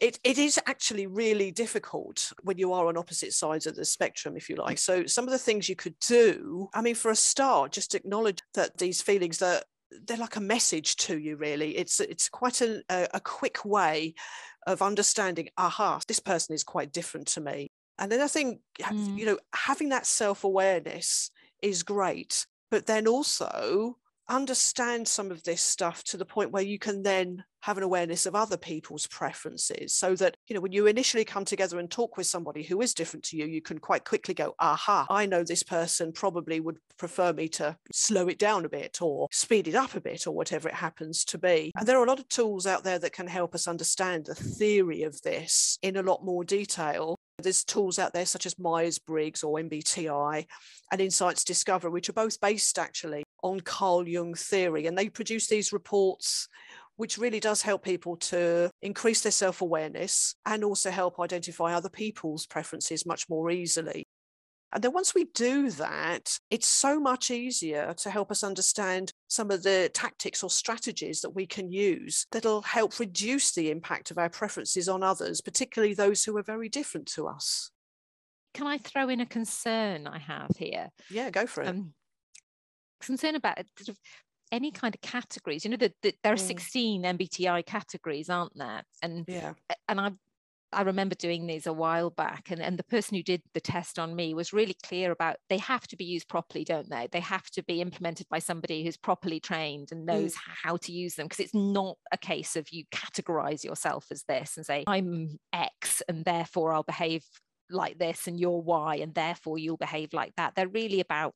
It, 0.00 0.18
it 0.24 0.38
is 0.38 0.58
actually 0.66 1.06
really 1.06 1.50
difficult 1.50 2.32
when 2.42 2.56
you 2.56 2.72
are 2.72 2.86
on 2.86 2.96
opposite 2.96 3.34
sides 3.34 3.66
of 3.66 3.76
the 3.76 3.84
spectrum 3.84 4.34
if 4.34 4.48
you 4.48 4.56
like. 4.56 4.78
So 4.78 5.04
some 5.04 5.26
of 5.26 5.30
the 5.30 5.38
things 5.38 5.68
you 5.68 5.76
could 5.76 5.98
do 5.98 6.68
i 6.72 6.80
mean 6.80 6.94
for 6.94 7.10
a 7.10 7.16
start 7.16 7.72
just 7.72 7.94
acknowledge 7.94 8.38
that 8.54 8.78
these 8.78 9.02
feelings 9.02 9.38
that 9.38 9.64
they're 10.06 10.16
like 10.16 10.36
a 10.36 10.40
message 10.40 10.96
to 10.96 11.18
you 11.18 11.36
really. 11.36 11.76
It's 11.76 12.00
it's 12.00 12.28
quite 12.28 12.60
a, 12.60 12.82
a 12.88 13.20
quick 13.20 13.64
way 13.64 14.14
of 14.66 14.82
understanding 14.82 15.48
aha 15.56 16.00
this 16.06 16.20
person 16.20 16.54
is 16.54 16.62
quite 16.62 16.92
different 16.92 17.26
to 17.26 17.40
me 17.40 17.70
and 18.00 18.10
then 18.10 18.22
I 18.22 18.26
think, 18.26 18.60
mm. 18.80 19.18
you 19.18 19.26
know, 19.26 19.38
having 19.54 19.90
that 19.90 20.06
self 20.06 20.42
awareness 20.42 21.30
is 21.62 21.82
great, 21.82 22.46
but 22.70 22.86
then 22.86 23.06
also 23.06 23.98
understand 24.28 25.06
some 25.06 25.30
of 25.30 25.42
this 25.42 25.60
stuff 25.60 26.02
to 26.04 26.16
the 26.16 26.24
point 26.24 26.50
where 26.50 26.62
you 26.62 26.78
can 26.78 27.02
then 27.02 27.44
have 27.62 27.76
an 27.76 27.82
awareness 27.82 28.26
of 28.26 28.34
other 28.34 28.56
people's 28.56 29.06
preferences 29.06 29.94
so 29.94 30.14
that 30.16 30.36
you 30.48 30.54
know 30.54 30.60
when 30.60 30.72
you 30.72 30.86
initially 30.86 31.24
come 31.24 31.44
together 31.44 31.78
and 31.78 31.90
talk 31.90 32.16
with 32.16 32.26
somebody 32.26 32.62
who 32.62 32.80
is 32.80 32.94
different 32.94 33.24
to 33.24 33.36
you 33.36 33.46
you 33.46 33.60
can 33.60 33.78
quite 33.78 34.04
quickly 34.04 34.34
go 34.34 34.54
aha 34.58 35.06
i 35.10 35.26
know 35.26 35.42
this 35.42 35.62
person 35.62 36.12
probably 36.12 36.60
would 36.60 36.78
prefer 36.98 37.32
me 37.32 37.48
to 37.48 37.76
slow 37.92 38.28
it 38.28 38.38
down 38.38 38.64
a 38.64 38.68
bit 38.68 39.00
or 39.02 39.28
speed 39.30 39.68
it 39.68 39.74
up 39.74 39.94
a 39.94 40.00
bit 40.00 40.26
or 40.26 40.32
whatever 40.32 40.68
it 40.68 40.74
happens 40.74 41.24
to 41.24 41.38
be 41.38 41.70
and 41.76 41.86
there 41.86 41.98
are 41.98 42.04
a 42.04 42.08
lot 42.08 42.18
of 42.18 42.28
tools 42.28 42.66
out 42.66 42.84
there 42.84 42.98
that 42.98 43.12
can 43.12 43.26
help 43.26 43.54
us 43.54 43.68
understand 43.68 44.26
the 44.26 44.34
theory 44.34 45.02
of 45.02 45.20
this 45.22 45.78
in 45.82 45.96
a 45.96 46.02
lot 46.02 46.24
more 46.24 46.44
detail 46.44 47.16
there's 47.42 47.64
tools 47.64 47.98
out 47.98 48.12
there 48.12 48.26
such 48.26 48.46
as 48.46 48.58
Myers 48.58 48.98
Briggs 48.98 49.42
or 49.42 49.58
MBTI 49.58 50.46
and 50.92 51.00
Insights 51.00 51.44
Discover, 51.44 51.90
which 51.90 52.08
are 52.08 52.14
both 52.14 52.40
based 52.40 52.78
actually 52.78 53.24
on 53.42 53.60
Carl 53.60 54.06
Jung 54.06 54.34
theory. 54.34 54.86
And 54.86 54.96
they 54.96 55.08
produce 55.08 55.46
these 55.46 55.72
reports, 55.72 56.48
which 57.00 57.16
really 57.16 57.40
does 57.40 57.62
help 57.62 57.82
people 57.82 58.14
to 58.14 58.70
increase 58.82 59.22
their 59.22 59.32
self 59.32 59.62
awareness 59.62 60.34
and 60.44 60.62
also 60.62 60.90
help 60.90 61.18
identify 61.18 61.72
other 61.72 61.88
people's 61.88 62.44
preferences 62.44 63.06
much 63.06 63.26
more 63.30 63.50
easily. 63.50 64.04
And 64.74 64.84
then 64.84 64.92
once 64.92 65.14
we 65.14 65.24
do 65.34 65.70
that, 65.70 66.38
it's 66.50 66.68
so 66.68 67.00
much 67.00 67.30
easier 67.30 67.94
to 67.94 68.10
help 68.10 68.30
us 68.30 68.44
understand 68.44 69.14
some 69.28 69.50
of 69.50 69.62
the 69.62 69.90
tactics 69.94 70.44
or 70.44 70.50
strategies 70.50 71.22
that 71.22 71.30
we 71.30 71.46
can 71.46 71.72
use 71.72 72.26
that'll 72.32 72.60
help 72.60 73.00
reduce 73.00 73.52
the 73.52 73.70
impact 73.70 74.10
of 74.10 74.18
our 74.18 74.28
preferences 74.28 74.86
on 74.86 75.02
others, 75.02 75.40
particularly 75.40 75.94
those 75.94 76.22
who 76.22 76.36
are 76.36 76.42
very 76.42 76.68
different 76.68 77.06
to 77.14 77.26
us. 77.26 77.70
Can 78.52 78.66
I 78.66 78.76
throw 78.76 79.08
in 79.08 79.20
a 79.20 79.26
concern 79.26 80.06
I 80.06 80.18
have 80.18 80.50
here? 80.54 80.90
Yeah, 81.10 81.30
go 81.30 81.46
for 81.46 81.62
it. 81.62 81.68
Um, 81.68 81.94
concern 83.00 83.36
about 83.36 83.56
sort 83.78 83.88
of 83.88 83.96
any 84.52 84.70
kind 84.70 84.94
of 84.94 85.00
categories 85.00 85.64
you 85.64 85.70
know 85.70 85.76
that 85.76 85.94
the, 86.02 86.14
there 86.22 86.32
are 86.32 86.36
mm. 86.36 86.40
16 86.40 87.02
mbti 87.02 87.66
categories 87.66 88.28
aren't 88.28 88.56
there 88.56 88.82
and 89.02 89.24
yeah 89.28 89.52
and 89.88 90.00
i've 90.00 90.16
I 90.72 90.82
remember 90.82 91.16
doing 91.16 91.46
these 91.46 91.66
a 91.66 91.72
while 91.72 92.10
back, 92.10 92.50
and, 92.50 92.62
and 92.62 92.78
the 92.78 92.84
person 92.84 93.16
who 93.16 93.22
did 93.22 93.42
the 93.54 93.60
test 93.60 93.98
on 93.98 94.14
me 94.14 94.34
was 94.34 94.52
really 94.52 94.76
clear 94.84 95.10
about 95.10 95.36
they 95.48 95.58
have 95.58 95.86
to 95.88 95.96
be 95.96 96.04
used 96.04 96.28
properly, 96.28 96.64
don't 96.64 96.88
they? 96.88 97.08
They 97.10 97.20
have 97.20 97.50
to 97.50 97.62
be 97.64 97.80
implemented 97.80 98.28
by 98.30 98.38
somebody 98.38 98.84
who's 98.84 98.96
properly 98.96 99.40
trained 99.40 99.88
and 99.90 100.06
knows 100.06 100.34
mm. 100.34 100.38
how 100.62 100.76
to 100.76 100.92
use 100.92 101.16
them 101.16 101.26
because 101.26 101.40
it's 101.40 101.54
not 101.54 101.96
a 102.12 102.18
case 102.18 102.54
of 102.54 102.68
you 102.70 102.84
categorize 102.92 103.64
yourself 103.64 104.06
as 104.12 104.22
this 104.28 104.56
and 104.56 104.64
say, 104.64 104.84
I'm 104.86 105.38
X 105.52 106.02
and 106.08 106.24
therefore 106.24 106.72
I'll 106.72 106.84
behave 106.84 107.24
like 107.68 107.98
this, 107.98 108.28
and 108.28 108.38
you're 108.38 108.62
Y 108.62 108.96
and 108.96 109.12
therefore 109.12 109.58
you'll 109.58 109.76
behave 109.76 110.12
like 110.12 110.34
that. 110.36 110.54
They're 110.54 110.68
really 110.68 111.00
about 111.00 111.34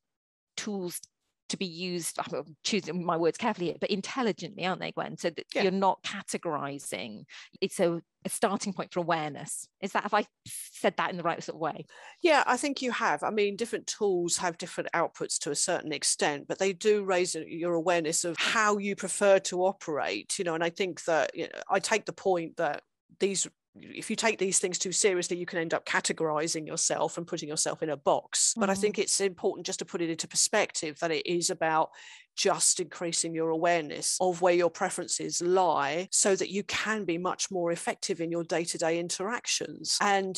tools 0.55 1.01
to 1.49 1.57
be 1.57 1.65
used, 1.65 2.17
I'm 2.19 2.55
choosing 2.63 3.05
my 3.05 3.17
words 3.17 3.37
carefully 3.37 3.67
here, 3.67 3.75
but 3.79 3.91
intelligently, 3.91 4.65
aren't 4.65 4.81
they, 4.81 4.91
Gwen? 4.91 5.17
So 5.17 5.29
that 5.29 5.45
yeah. 5.53 5.63
you're 5.63 5.71
not 5.71 6.03
categorizing. 6.03 7.25
It's 7.61 7.79
a, 7.79 8.01
a, 8.25 8.29
starting 8.29 8.73
point 8.73 8.93
for 8.93 8.99
awareness. 8.99 9.67
Is 9.81 9.91
that, 9.91 10.03
have 10.03 10.13
I 10.13 10.25
said 10.47 10.95
that 10.97 11.11
in 11.11 11.17
the 11.17 11.23
right 11.23 11.43
sort 11.43 11.55
of 11.55 11.61
way? 11.61 11.85
Yeah, 12.21 12.43
I 12.47 12.57
think 12.57 12.81
you 12.81 12.91
have. 12.91 13.23
I 13.23 13.29
mean, 13.29 13.55
different 13.55 13.87
tools 13.87 14.37
have 14.37 14.57
different 14.57 14.89
outputs 14.93 15.37
to 15.39 15.51
a 15.51 15.55
certain 15.55 15.91
extent, 15.91 16.47
but 16.47 16.59
they 16.59 16.73
do 16.73 17.03
raise 17.03 17.35
your 17.35 17.73
awareness 17.73 18.25
of 18.25 18.35
how 18.37 18.77
you 18.77 18.95
prefer 18.95 19.39
to 19.39 19.65
operate, 19.65 20.39
you 20.39 20.45
know, 20.45 20.55
and 20.55 20.63
I 20.63 20.69
think 20.69 21.03
that, 21.05 21.31
you 21.35 21.43
know, 21.43 21.61
I 21.69 21.79
take 21.79 22.05
the 22.05 22.13
point 22.13 22.57
that 22.57 22.81
these 23.19 23.47
if 23.81 24.09
you 24.09 24.15
take 24.15 24.37
these 24.37 24.59
things 24.59 24.79
too 24.79 24.91
seriously, 24.91 25.37
you 25.37 25.45
can 25.45 25.59
end 25.59 25.73
up 25.73 25.85
categorizing 25.85 26.65
yourself 26.65 27.17
and 27.17 27.27
putting 27.27 27.49
yourself 27.49 27.83
in 27.83 27.89
a 27.89 27.97
box. 27.97 28.51
Mm-hmm. 28.51 28.61
But 28.61 28.69
I 28.69 28.75
think 28.75 28.97
it's 28.97 29.19
important 29.19 29.65
just 29.65 29.79
to 29.79 29.85
put 29.85 30.01
it 30.01 30.09
into 30.09 30.27
perspective 30.27 30.97
that 30.99 31.11
it 31.11 31.25
is 31.25 31.49
about 31.49 31.89
just 32.35 32.79
increasing 32.79 33.33
your 33.33 33.49
awareness 33.49 34.17
of 34.19 34.41
where 34.41 34.53
your 34.53 34.69
preferences 34.69 35.41
lie 35.41 36.07
so 36.11 36.35
that 36.35 36.49
you 36.49 36.63
can 36.63 37.05
be 37.05 37.17
much 37.17 37.49
more 37.49 37.71
effective 37.71 38.19
in 38.19 38.31
your 38.31 38.43
day 38.43 38.63
to 38.65 38.77
day 38.77 38.99
interactions. 38.99 39.97
And 40.01 40.37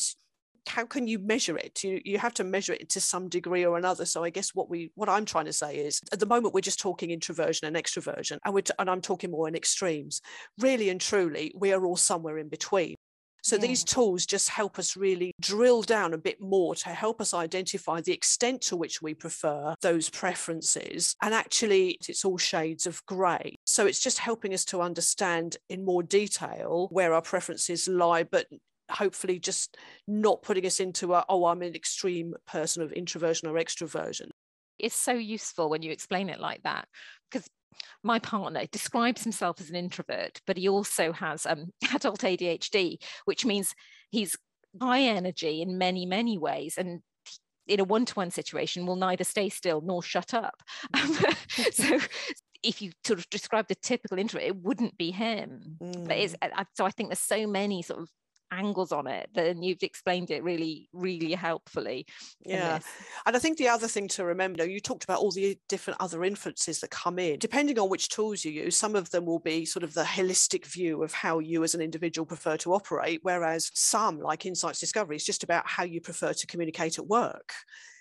how 0.66 0.84
can 0.84 1.06
you 1.06 1.18
measure 1.18 1.56
it 1.56 1.82
you, 1.82 2.00
you 2.04 2.18
have 2.18 2.34
to 2.34 2.44
measure 2.44 2.74
it 2.74 2.90
to 2.90 3.00
some 3.00 3.28
degree 3.28 3.64
or 3.64 3.78
another 3.78 4.04
so 4.04 4.22
i 4.22 4.28
guess 4.28 4.54
what 4.54 4.68
we 4.68 4.92
what 4.96 5.08
i'm 5.08 5.24
trying 5.24 5.46
to 5.46 5.52
say 5.52 5.76
is 5.76 6.00
at 6.12 6.20
the 6.20 6.26
moment 6.26 6.52
we're 6.52 6.60
just 6.60 6.78
talking 6.78 7.10
introversion 7.10 7.66
and 7.66 7.76
extroversion 7.76 8.38
and, 8.44 8.52
we're 8.52 8.60
t- 8.60 8.74
and 8.78 8.90
i'm 8.90 9.00
talking 9.00 9.30
more 9.30 9.48
in 9.48 9.54
extremes 9.54 10.20
really 10.58 10.90
and 10.90 11.00
truly 11.00 11.52
we 11.56 11.72
are 11.72 11.86
all 11.86 11.96
somewhere 11.96 12.36
in 12.36 12.48
between 12.48 12.94
so 13.48 13.56
yeah. 13.56 13.62
these 13.62 13.82
tools 13.82 14.26
just 14.26 14.50
help 14.50 14.78
us 14.78 14.94
really 14.94 15.32
drill 15.40 15.80
down 15.80 16.12
a 16.12 16.18
bit 16.18 16.38
more 16.38 16.74
to 16.74 16.90
help 16.90 17.18
us 17.18 17.32
identify 17.32 18.02
the 18.02 18.12
extent 18.12 18.60
to 18.60 18.76
which 18.76 19.00
we 19.00 19.14
prefer 19.14 19.74
those 19.80 20.10
preferences. 20.10 21.16
And 21.22 21.32
actually, 21.32 21.96
it's 22.06 22.26
all 22.26 22.36
shades 22.36 22.86
of 22.86 23.04
grey. 23.06 23.56
So 23.64 23.86
it's 23.86 24.00
just 24.00 24.18
helping 24.18 24.52
us 24.52 24.66
to 24.66 24.82
understand 24.82 25.56
in 25.70 25.82
more 25.82 26.02
detail 26.02 26.88
where 26.90 27.14
our 27.14 27.22
preferences 27.22 27.88
lie, 27.88 28.24
but 28.24 28.48
hopefully 28.90 29.38
just 29.38 29.78
not 30.06 30.42
putting 30.42 30.66
us 30.66 30.78
into 30.78 31.14
a, 31.14 31.24
oh, 31.30 31.46
I'm 31.46 31.62
an 31.62 31.74
extreme 31.74 32.34
person 32.46 32.82
of 32.82 32.92
introversion 32.92 33.48
or 33.48 33.54
extroversion. 33.54 34.28
It's 34.78 34.94
so 34.94 35.12
useful 35.12 35.70
when 35.70 35.80
you 35.80 35.90
explain 35.90 36.28
it 36.28 36.38
like 36.38 36.62
that 36.64 36.86
because 37.30 37.48
my 38.02 38.18
partner 38.18 38.66
describes 38.70 39.22
himself 39.22 39.60
as 39.60 39.70
an 39.70 39.76
introvert, 39.76 40.40
but 40.46 40.56
he 40.56 40.68
also 40.68 41.12
has 41.12 41.46
um, 41.46 41.72
adult 41.94 42.20
ADHD, 42.20 42.98
which 43.24 43.44
means 43.44 43.74
he's 44.10 44.36
high 44.80 45.02
energy 45.02 45.62
in 45.62 45.78
many, 45.78 46.06
many 46.06 46.38
ways. 46.38 46.74
And 46.76 47.00
in 47.66 47.80
a 47.80 47.84
one 47.84 48.04
to 48.06 48.14
one 48.14 48.30
situation, 48.30 48.86
will 48.86 48.96
neither 48.96 49.24
stay 49.24 49.48
still 49.48 49.80
nor 49.80 50.02
shut 50.02 50.32
up. 50.32 50.62
so, 51.72 51.98
if 52.62 52.82
you 52.82 52.90
sort 53.04 53.18
of 53.18 53.30
describe 53.30 53.68
the 53.68 53.74
typical 53.76 54.18
introvert, 54.18 54.48
it 54.48 54.56
wouldn't 54.56 54.96
be 54.98 55.10
him. 55.10 55.76
Mm. 55.80 56.08
But 56.08 56.16
it's, 56.16 56.34
mm. 56.34 56.66
so 56.74 56.84
I 56.84 56.90
think 56.90 57.10
there's 57.10 57.20
so 57.20 57.46
many 57.46 57.82
sort 57.82 58.00
of 58.00 58.08
angles 58.50 58.92
on 58.92 59.06
it 59.06 59.28
then 59.34 59.62
you've 59.62 59.82
explained 59.82 60.30
it 60.30 60.42
really 60.42 60.88
really 60.92 61.32
helpfully 61.32 62.06
yeah. 62.44 62.78
and 63.26 63.36
i 63.36 63.38
think 63.38 63.58
the 63.58 63.68
other 63.68 63.88
thing 63.88 64.08
to 64.08 64.24
remember 64.24 64.66
you 64.66 64.80
talked 64.80 65.04
about 65.04 65.20
all 65.20 65.30
the 65.30 65.58
different 65.68 66.00
other 66.00 66.24
influences 66.24 66.80
that 66.80 66.90
come 66.90 67.18
in. 67.18 67.38
Depending 67.38 67.78
on 67.78 67.88
which 67.88 68.08
tools 68.08 68.44
you 68.44 68.52
use 68.52 68.76
some 68.76 68.94
of 68.94 69.10
them 69.10 69.24
will 69.24 69.38
be 69.38 69.64
sort 69.64 69.82
of 69.82 69.94
the 69.94 70.02
holistic 70.02 70.66
view 70.66 71.02
of 71.02 71.12
how 71.12 71.38
you 71.38 71.64
as 71.64 71.74
an 71.74 71.80
individual 71.80 72.26
prefer 72.26 72.56
to 72.58 72.72
operate 72.72 73.20
whereas 73.22 73.70
some 73.74 74.18
like 74.18 74.46
insights 74.46 74.80
discovery 74.80 75.16
is 75.16 75.24
just 75.24 75.44
about 75.44 75.66
how 75.66 75.82
you 75.82 76.00
prefer 76.00 76.32
to 76.32 76.46
communicate 76.46 76.98
at 76.98 77.06
work 77.06 77.52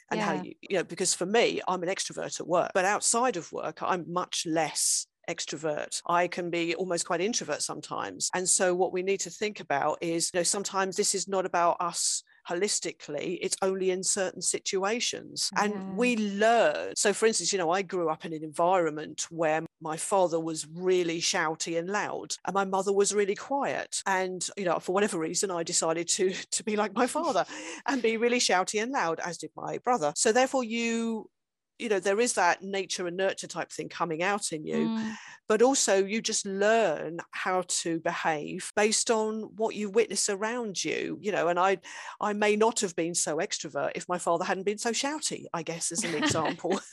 and 0.10 0.20
yeah. 0.20 0.25
how 0.25 0.44
you, 0.44 0.54
you 0.62 0.77
know, 0.77 0.84
because 0.84 1.13
for 1.13 1.25
me, 1.25 1.62
I'm 1.68 1.84
an 1.84 1.89
extrovert 1.89 2.39
at 2.39 2.48
work, 2.48 2.72
but 2.74 2.86
outside 2.86 3.36
of 3.36 3.51
work, 3.51 3.80
I'm 3.82 4.06
much 4.12 4.46
less 4.46 5.07
extrovert. 5.27 6.01
I 6.07 6.27
can 6.27 6.50
be 6.50 6.75
almost 6.75 7.05
quite 7.05 7.22
introvert 7.22 7.62
sometimes. 7.62 8.29
And 8.34 8.48
so 8.48 8.74
what 8.74 8.93
we 8.93 9.03
need 9.03 9.19
to 9.22 9.29
think 9.29 9.60
about 9.60 9.98
is, 10.01 10.31
you 10.34 10.39
know, 10.39 10.43
sometimes 10.43 10.96
this 10.96 11.15
is 11.15 11.27
not 11.27 11.46
about 11.46 11.77
us 11.79 12.24
holistically 12.48 13.38
it's 13.41 13.57
only 13.62 13.91
in 13.91 14.01
certain 14.01 14.41
situations 14.41 15.50
yeah. 15.53 15.65
and 15.65 15.98
we 15.98 16.15
learn 16.17 16.93
so 16.96 17.12
for 17.12 17.25
instance 17.25 17.51
you 17.51 17.60
know 17.60 17.72
i 17.72 17.81
grew 17.81 18.10
up 18.10 18.25
in 18.25 18.34
an 18.34 18.43
environment 18.43 19.27
where 19.29 19.65
my 19.81 19.98
father 19.98 20.39
was 20.39 20.65
really 20.74 21.19
shouty 21.19 21.77
and 21.77 21.89
loud 21.89 22.34
and 22.46 22.53
my 22.53 22.63
mother 22.63 22.93
was 22.93 23.13
really 23.13 23.36
quiet 23.36 24.01
and 24.05 24.48
you 24.55 24.63
know 24.63 24.79
for 24.79 24.93
whatever 24.93 25.19
reason 25.19 25.51
i 25.51 25.62
decided 25.62 26.07
to 26.07 26.31
to 26.51 26.63
be 26.63 26.75
like 26.75 26.93
my 26.93 27.07
father 27.07 27.46
and 27.86 28.01
be 28.01 28.17
really 28.17 28.39
shouty 28.39 28.81
and 28.81 28.91
loud 28.91 29.19
as 29.25 29.38
did 29.38 29.51
my 29.55 29.77
brother 29.79 30.13
so 30.15 30.31
therefore 30.31 30.63
you 30.63 31.29
you 31.79 31.89
know 31.89 32.00
there 32.00 32.19
is 32.19 32.34
that 32.34 32.62
nature 32.62 33.07
and 33.07 33.17
nurture 33.17 33.48
type 33.48 33.72
thing 33.72 33.89
coming 33.89 34.24
out 34.24 34.51
in 34.51 34.65
you 34.65 34.88
mm. 34.88 35.13
but 35.48 35.62
also 35.62 36.03
you 36.03 36.22
just 36.22 36.46
learn 36.46 37.19
how 37.31 37.63
to 37.67 38.00
behave 38.00 38.72
based 38.75 39.12
on 39.12 39.43
what 39.55 39.75
you 39.75 39.89
witness 39.89 40.29
around 40.29 40.84
you 40.84 41.17
you 41.22 41.31
know 41.31 41.48
and 41.48 41.60
i 41.60 41.77
i 42.22 42.34
may 42.34 42.55
not 42.55 42.79
have 42.79 42.96
been 42.96 43.15
so 43.15 43.38
extrovert 43.38 43.91
if 43.96 44.07
my 44.10 44.17
father 44.17 44.46
hadn't 44.46 44.65
been 44.65 44.77
so 44.77 44.91
shouty 44.91 45.46
i 45.53 45.62
guess 45.63 45.91
as 45.91 46.03
an 46.03 46.15
example. 46.15 46.79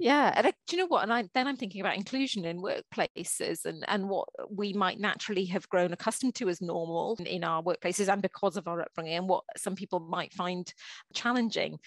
Yeah 0.00 0.32
and 0.34 0.46
I, 0.46 0.50
do 0.66 0.76
you 0.76 0.78
know 0.78 0.86
what? 0.86 1.02
And 1.02 1.12
I, 1.12 1.28
then 1.34 1.46
i'm 1.46 1.58
thinking 1.58 1.82
about 1.82 1.96
inclusion 1.96 2.46
in 2.46 2.62
workplaces 2.62 3.66
and 3.66 3.84
and 3.86 4.08
what 4.08 4.28
we 4.48 4.72
might 4.72 4.98
naturally 4.98 5.44
have 5.46 5.68
grown 5.68 5.92
accustomed 5.92 6.34
to 6.36 6.48
as 6.48 6.62
normal 6.62 7.18
in 7.26 7.44
our 7.44 7.62
workplaces 7.62 8.10
and 8.10 8.22
because 8.22 8.56
of 8.56 8.66
our 8.66 8.80
upbringing 8.80 9.18
and 9.18 9.28
what 9.28 9.44
some 9.58 9.74
people 9.74 10.00
might 10.00 10.32
find 10.32 10.72
challenging 11.12 11.78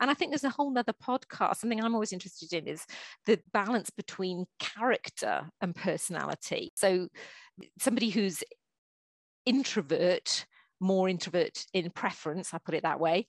and 0.00 0.10
I 0.10 0.14
think 0.14 0.30
there's 0.30 0.44
a 0.44 0.50
whole 0.50 0.70
nother 0.70 0.92
podcast. 0.92 1.56
Something 1.56 1.82
I'm 1.82 1.94
always 1.94 2.12
interested 2.12 2.52
in 2.52 2.66
is 2.66 2.84
the 3.26 3.40
balance 3.52 3.90
between 3.90 4.46
character 4.58 5.48
and 5.60 5.74
personality. 5.74 6.72
So 6.76 7.08
somebody 7.78 8.10
who's 8.10 8.42
introvert, 9.46 10.46
more 10.80 11.08
introvert 11.08 11.64
in 11.72 11.90
preference, 11.90 12.52
I 12.52 12.58
put 12.58 12.74
it 12.74 12.82
that 12.82 13.00
way, 13.00 13.26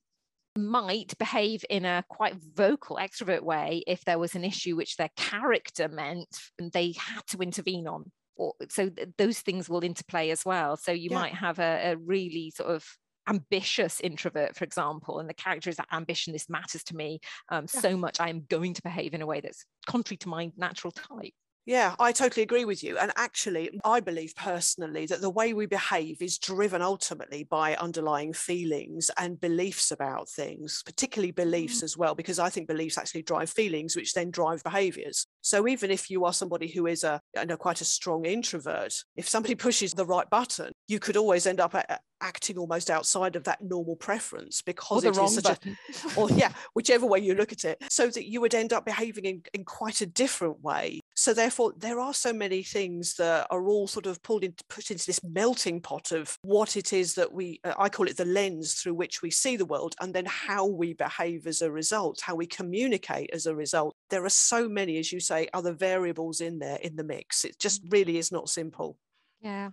might 0.57 1.17
behave 1.17 1.63
in 1.69 1.85
a 1.85 2.03
quite 2.09 2.35
vocal 2.35 2.97
extrovert 2.97 3.41
way 3.41 3.83
if 3.88 4.03
there 4.03 4.19
was 4.19 4.35
an 4.35 4.43
issue 4.43 4.75
which 4.75 4.97
their 4.97 5.09
character 5.15 5.88
meant 5.88 6.27
they 6.73 6.93
had 6.97 7.25
to 7.27 7.38
intervene 7.38 7.88
on. 7.88 8.11
Or, 8.35 8.53
so 8.69 8.89
th- 8.89 9.09
those 9.17 9.39
things 9.39 9.69
will 9.69 9.83
interplay 9.83 10.29
as 10.29 10.45
well. 10.45 10.77
So 10.77 10.91
you 10.91 11.09
yeah. 11.11 11.19
might 11.19 11.33
have 11.33 11.59
a, 11.59 11.91
a 11.91 11.97
really 11.97 12.51
sort 12.55 12.69
of 12.69 12.85
ambitious 13.29 14.00
introvert, 14.01 14.55
for 14.55 14.63
example, 14.63 15.19
and 15.19 15.29
the 15.29 15.33
character 15.33 15.69
is 15.69 15.77
that 15.77 15.88
ambition, 15.91 16.33
this 16.33 16.50
matters 16.50 16.83
to 16.86 16.95
me 16.95 17.19
um, 17.50 17.65
yeah. 17.74 17.81
so 17.81 17.95
much, 17.95 18.19
I 18.19 18.29
am 18.29 18.45
going 18.50 18.74
to 18.74 18.81
behave 18.81 19.13
in 19.13 19.21
a 19.21 19.25
way 19.25 19.39
that's 19.41 19.65
contrary 19.86 20.17
to 20.17 20.29
my 20.29 20.51
natural 20.57 20.91
type. 20.91 21.33
Yeah, 21.69 21.93
I 21.99 22.11
totally 22.13 22.41
agree 22.41 22.65
with 22.65 22.83
you. 22.83 22.97
And 22.97 23.11
actually, 23.15 23.79
I 23.85 23.99
believe 23.99 24.33
personally 24.35 25.05
that 25.05 25.21
the 25.21 25.29
way 25.29 25.53
we 25.53 25.67
behave 25.67 26.19
is 26.19 26.39
driven 26.39 26.81
ultimately 26.81 27.43
by 27.43 27.75
underlying 27.75 28.33
feelings 28.33 29.11
and 29.19 29.39
beliefs 29.39 29.91
about 29.91 30.27
things, 30.29 30.81
particularly 30.83 31.29
beliefs 31.29 31.81
mm. 31.81 31.83
as 31.83 31.95
well, 31.95 32.15
because 32.15 32.39
I 32.39 32.49
think 32.49 32.67
beliefs 32.67 32.97
actually 32.97 33.21
drive 33.21 33.51
feelings, 33.51 33.95
which 33.95 34.15
then 34.15 34.31
drive 34.31 34.63
behaviors. 34.63 35.27
So 35.41 35.67
even 35.67 35.91
if 35.91 36.09
you 36.09 36.25
are 36.25 36.33
somebody 36.33 36.69
who 36.69 36.88
is 36.88 37.03
a, 37.03 37.21
you 37.35 37.45
know, 37.45 37.55
quite 37.55 37.81
a 37.81 37.85
strong 37.85 38.25
introvert, 38.25 38.95
if 39.15 39.29
somebody 39.29 39.53
pushes 39.69 39.93
the 39.93 40.07
right 40.07 40.27
button, 40.27 40.71
you 40.88 40.97
could 40.97 41.17
always 41.17 41.45
end 41.45 41.59
up 41.59 41.75
acting 42.21 42.57
almost 42.57 42.89
outside 42.89 43.35
of 43.35 43.43
that 43.45 43.61
normal 43.61 43.95
preference 43.95 44.61
because 44.61 45.05
or 45.05 45.11
the 45.11 45.17
wrong 45.19 45.33
button. 45.35 45.77
A, 46.15 46.19
or 46.19 46.29
yeah, 46.31 46.51
whichever 46.73 47.05
way 47.05 47.19
you 47.19 47.35
look 47.35 47.51
at 47.51 47.65
it, 47.65 47.77
so 47.89 48.07
that 48.07 48.25
you 48.25 48.41
would 48.41 48.55
end 48.55 48.73
up 48.73 48.85
behaving 48.85 49.25
in, 49.25 49.43
in 49.53 49.63
quite 49.63 50.01
a 50.01 50.05
different 50.05 50.61
way. 50.61 50.99
So 51.19 51.33
therefore, 51.33 51.73
there 51.75 51.99
are 51.99 52.13
so 52.13 52.31
many 52.31 52.63
things 52.63 53.15
that 53.15 53.45
are 53.49 53.67
all 53.67 53.88
sort 53.88 54.05
of 54.05 54.23
pulled 54.23 54.45
into 54.45 54.63
put 54.69 54.89
into 54.89 55.05
this 55.05 55.19
melting 55.21 55.81
pot 55.81 56.13
of 56.13 56.38
what 56.43 56.77
it 56.77 56.93
is 56.93 57.15
that 57.15 57.33
we 57.33 57.59
uh, 57.65 57.73
I 57.77 57.89
call 57.89 58.07
it 58.07 58.15
the 58.15 58.23
lens 58.23 58.75
through 58.75 58.93
which 58.93 59.21
we 59.21 59.29
see 59.29 59.57
the 59.57 59.65
world, 59.65 59.95
and 59.99 60.15
then 60.15 60.23
how 60.25 60.65
we 60.65 60.93
behave 60.93 61.45
as 61.45 61.61
a 61.61 61.69
result, 61.69 62.21
how 62.21 62.35
we 62.35 62.47
communicate 62.47 63.31
as 63.33 63.47
a 63.47 63.53
result. 63.53 63.97
There 64.09 64.23
are 64.23 64.29
so 64.29 64.69
many, 64.69 64.97
as 64.97 65.11
you 65.11 65.19
say, 65.19 65.49
other 65.53 65.73
variables 65.73 66.39
in 66.39 66.58
there 66.58 66.77
in 66.77 66.95
the 66.95 67.03
mix. 67.03 67.43
It 67.43 67.60
just 67.60 67.84
mm. 67.84 67.91
really 67.91 68.17
is 68.17 68.32
not 68.32 68.47
simple. 68.47 68.97
Yeah. 69.41 69.71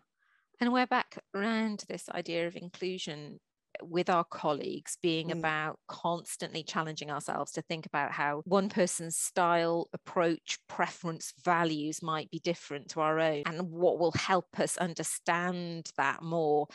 And 0.60 0.72
we're 0.72 0.88
back 0.88 1.16
around 1.32 1.84
this 1.88 2.08
idea 2.08 2.48
of 2.48 2.56
inclusion 2.56 3.38
with 3.82 4.10
our 4.10 4.24
colleagues 4.24 4.96
being 5.02 5.28
mm. 5.28 5.38
about 5.38 5.78
constantly 5.88 6.62
challenging 6.62 7.10
ourselves 7.10 7.52
to 7.52 7.62
think 7.62 7.86
about 7.86 8.12
how 8.12 8.42
one 8.44 8.68
person's 8.68 9.16
style, 9.16 9.88
approach, 9.92 10.58
preference, 10.68 11.32
values 11.44 12.02
might 12.02 12.30
be 12.30 12.38
different 12.40 12.88
to 12.90 13.00
our 13.00 13.18
own, 13.18 13.42
and 13.46 13.70
what 13.70 13.98
will 13.98 14.12
help 14.12 14.58
us 14.58 14.76
understand 14.78 15.90
that 15.96 16.22
more. 16.22 16.66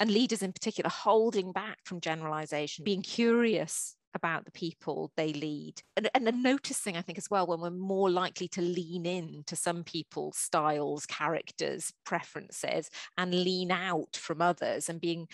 And 0.00 0.10
leaders 0.10 0.42
in 0.42 0.52
particular 0.52 0.90
holding 0.90 1.52
back 1.52 1.78
from 1.84 2.00
generalization, 2.00 2.84
being 2.84 3.02
curious 3.02 3.96
about 4.14 4.44
the 4.44 4.50
people 4.52 5.10
they 5.16 5.32
lead 5.32 5.80
and, 5.96 6.08
and 6.14 6.26
then 6.26 6.42
noticing 6.42 6.96
i 6.96 7.02
think 7.02 7.18
as 7.18 7.30
well 7.30 7.46
when 7.46 7.60
we're 7.60 7.70
more 7.70 8.10
likely 8.10 8.48
to 8.48 8.60
lean 8.60 9.06
in 9.06 9.42
to 9.46 9.56
some 9.56 9.82
people's 9.84 10.36
styles 10.36 11.06
characters 11.06 11.92
preferences 12.04 12.90
and 13.18 13.34
lean 13.34 13.70
out 13.70 14.16
from 14.16 14.40
others 14.40 14.88
and 14.88 15.00
being 15.00 15.26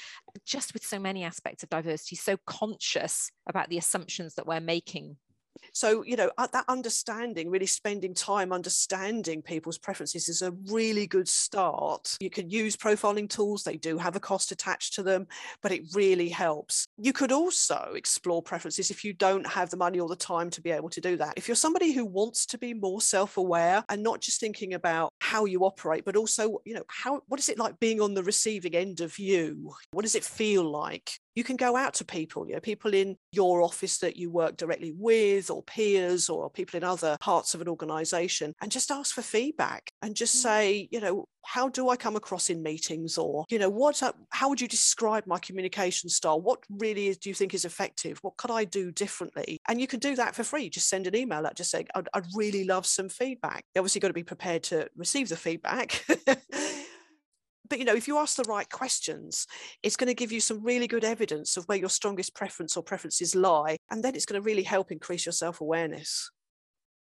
just 0.45 0.73
with 0.73 0.85
so 0.85 0.99
many 0.99 1.25
aspects 1.25 1.63
of 1.63 1.69
diversity 1.69 2.17
so 2.17 2.37
conscious 2.47 3.31
about 3.47 3.69
the 3.69 3.79
assumptions 3.79 4.35
that 4.35 4.47
we're 4.47 4.61
making 4.61 5.17
so, 5.73 6.03
you 6.03 6.17
know, 6.17 6.31
uh, 6.39 6.49
that 6.53 6.65
understanding, 6.69 7.51
really 7.51 7.67
spending 7.67 8.15
time 8.15 8.53
understanding 8.53 9.43
people's 9.43 9.79
preferences 9.79 10.29
is 10.29 10.43
a 10.43 10.53
really 10.69 11.07
good 11.07 11.29
start. 11.29 12.17
You 12.21 12.31
can 12.31 12.51
use 12.51 12.77
profiling 12.77 13.29
tools, 13.29 13.63
they 13.63 13.77
do 13.77 13.99
have 13.99 14.17
a 14.17 14.21
cost 14.21 14.53
attached 14.53 14.95
to 14.95 15.03
them, 15.03 15.27
but 15.63 15.73
it 15.73 15.83
really 15.95 16.29
helps. 16.29 16.87
You 16.99 17.13
could 17.13 17.33
also 17.33 17.93
explore 17.95 18.43
preferences 18.43 18.91
if 18.91 19.05
you 19.05 19.13
don't 19.13 19.47
have 19.47 19.71
the 19.71 19.77
money 19.77 20.01
or 20.01 20.09
the 20.09 20.17
time 20.17 20.51
to 20.51 20.61
be 20.61 20.71
able 20.71 20.91
to 20.91 21.01
do 21.01 21.17
that. 21.17 21.35
If 21.37 21.49
you're 21.49 21.55
somebody 21.55 21.93
who 21.93 22.05
wants 22.05 22.47
to 22.47 22.59
be 22.59 22.75
more 22.75 23.01
self 23.01 23.37
aware 23.37 23.85
and 23.89 24.03
not 24.03 24.21
just 24.21 24.41
thinking 24.41 24.75
about 24.75 25.13
how 25.21 25.45
you 25.45 25.61
operate, 25.65 26.05
but 26.05 26.17
also, 26.17 26.59
you 26.65 26.75
know, 26.75 26.85
how 26.89 27.23
what 27.29 27.41
is 27.41 27.49
it 27.49 27.59
like 27.59 27.79
being 27.81 28.01
on 28.01 28.15
the 28.15 28.23
receiving 28.23 28.75
end 28.75 29.01
of 29.01 29.19
you? 29.19 29.73
What 29.93 30.03
does 30.03 30.15
it 30.15 30.25
feel 30.25 30.65
like? 30.65 31.19
You 31.35 31.45
can 31.45 31.57
go 31.57 31.77
out 31.77 31.95
to 31.95 32.05
people, 32.05 32.47
you 32.47 32.55
know, 32.55 32.61
people 32.61 32.95
in 32.95 33.17
your 33.33 33.63
office 33.63 33.99
that 33.99 34.17
you 34.17 34.31
work 34.31 34.57
directly 34.57 34.93
with, 34.97 35.51
or 35.51 35.63
peers, 35.63 36.29
or 36.29 36.51
people 36.51 36.77
in 36.77 36.85
other 36.85 37.17
parts 37.21 37.55
of 37.55 37.61
an 37.61 37.69
organization, 37.69 38.55
and 38.61 38.73
just 38.73 38.91
ask 38.91 39.15
for 39.15 39.23
feedback 39.23 39.91
and 40.03 40.15
just 40.15 40.37
mm. 40.37 40.43
say, 40.43 40.89
you 40.91 41.01
know, 41.01 41.27
how 41.45 41.69
do 41.69 41.89
I 41.89 41.97
come 41.97 42.17
across 42.17 42.51
in 42.51 42.63
meetings, 42.63 43.17
or 43.17 43.45
you 43.49 43.59
know, 43.59 43.71
what, 43.71 44.03
how 44.31 44.49
would 44.49 44.61
you 44.61 44.69
describe 44.69 45.27
my 45.27 45.39
communication 45.39 46.11
style? 46.11 46.41
What 46.41 46.61
really 46.69 47.09
is, 47.09 47.19
do 47.19 47.31
you 47.31 47.35
think 47.35 47.55
is 47.55 47.65
effective? 47.65 48.19
What 48.23 48.37
could 48.37 48.51
I 48.51 48.65
do 48.65 48.91
differently? 48.91 49.59
And 49.69 49.81
you 49.81 49.87
can 49.87 50.01
do 50.01 50.17
that 50.17 50.35
for 50.35 50.45
free. 50.45 50.69
Just 50.69 50.89
send 50.89 51.07
an 51.07 51.17
email 51.17 51.47
out, 51.47 51.57
just 51.57 51.71
saying, 51.71 51.89
I'd, 51.95 52.09
I'd 52.13 52.27
really 52.35 52.65
love 52.65 52.87
some 52.87 53.09
feedback. 53.09 53.65
You 53.75 53.81
obviously 53.81 54.01
got 54.01 54.09
to 54.09 54.15
be 54.15 54.23
prepared 54.23 54.63
to 54.65 54.89
receive 54.97 55.29
the 55.29 55.37
feedback. 55.37 56.05
but 57.71 57.79
you 57.79 57.85
know 57.85 57.95
if 57.95 58.07
you 58.07 58.19
ask 58.19 58.37
the 58.37 58.45
right 58.45 58.69
questions 58.69 59.47
it's 59.83 59.97
going 59.97 60.09
to 60.09 60.15
give 60.15 60.33
you 60.33 60.41
some 60.41 60.63
really 60.63 60.87
good 60.87 61.05
evidence 61.05 61.57
of 61.57 61.65
where 61.65 61.79
your 61.79 61.89
strongest 61.89 62.35
preference 62.35 62.77
or 62.77 62.83
preferences 62.83 63.35
lie 63.35 63.77
and 63.91 64.05
then 64.05 64.15
it's 64.15 64.27
going 64.27 64.41
to 64.41 64.45
really 64.45 64.65
help 64.65 64.93
increase 64.93 65.25
your 65.25 65.33
self-awareness. 65.33 66.31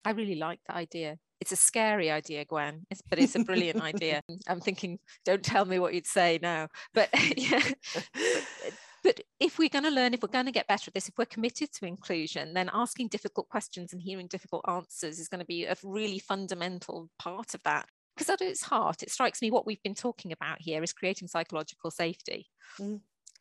I 0.05 0.13
really 0.13 0.37
like 0.37 0.61
that 0.67 0.77
idea. 0.77 1.19
It's 1.41 1.53
a 1.53 1.57
scary 1.57 2.11
idea 2.11 2.45
gwen 2.45 2.87
it's, 2.91 3.03
but 3.03 3.19
it's 3.19 3.35
a 3.35 3.45
brilliant 3.45 3.83
idea. 3.83 4.23
I'm 4.49 4.61
thinking 4.61 4.99
don't 5.25 5.43
tell 5.43 5.65
me 5.65 5.79
what 5.79 5.93
you'd 5.93 6.07
say 6.07 6.39
now. 6.41 6.69
But 6.95 7.11
yeah 7.37 7.63
but 9.03 9.21
if 9.39 9.59
we're 9.59 9.69
going 9.69 9.85
to 9.85 9.91
learn 9.91 10.15
if 10.15 10.23
we're 10.23 10.29
going 10.29 10.47
to 10.47 10.53
get 10.53 10.67
better 10.67 10.89
at 10.89 10.95
this 10.95 11.09
if 11.09 11.15
we're 11.19 11.25
committed 11.25 11.73
to 11.73 11.87
inclusion 11.87 12.53
then 12.53 12.71
asking 12.73 13.09
difficult 13.09 13.49
questions 13.49 13.93
and 13.93 14.03
hearing 14.03 14.27
difficult 14.27 14.63
answers 14.69 15.19
is 15.19 15.29
going 15.29 15.39
to 15.39 15.47
be 15.47 15.65
a 15.65 15.75
really 15.83 16.19
fundamental 16.19 17.09
part 17.19 17.55
of 17.55 17.63
that 17.63 17.87
because 18.21 18.29
at 18.29 18.43
its 18.43 18.63
heart, 18.63 19.03
it 19.03 19.11
strikes 19.11 19.41
me 19.41 19.51
what 19.51 19.65
we've 19.65 19.83
been 19.83 19.95
talking 19.95 20.31
about 20.31 20.61
here 20.61 20.83
is 20.83 20.93
creating 20.93 21.27
psychological 21.27 21.91
safety. 21.91 22.47
Mm, 22.79 23.01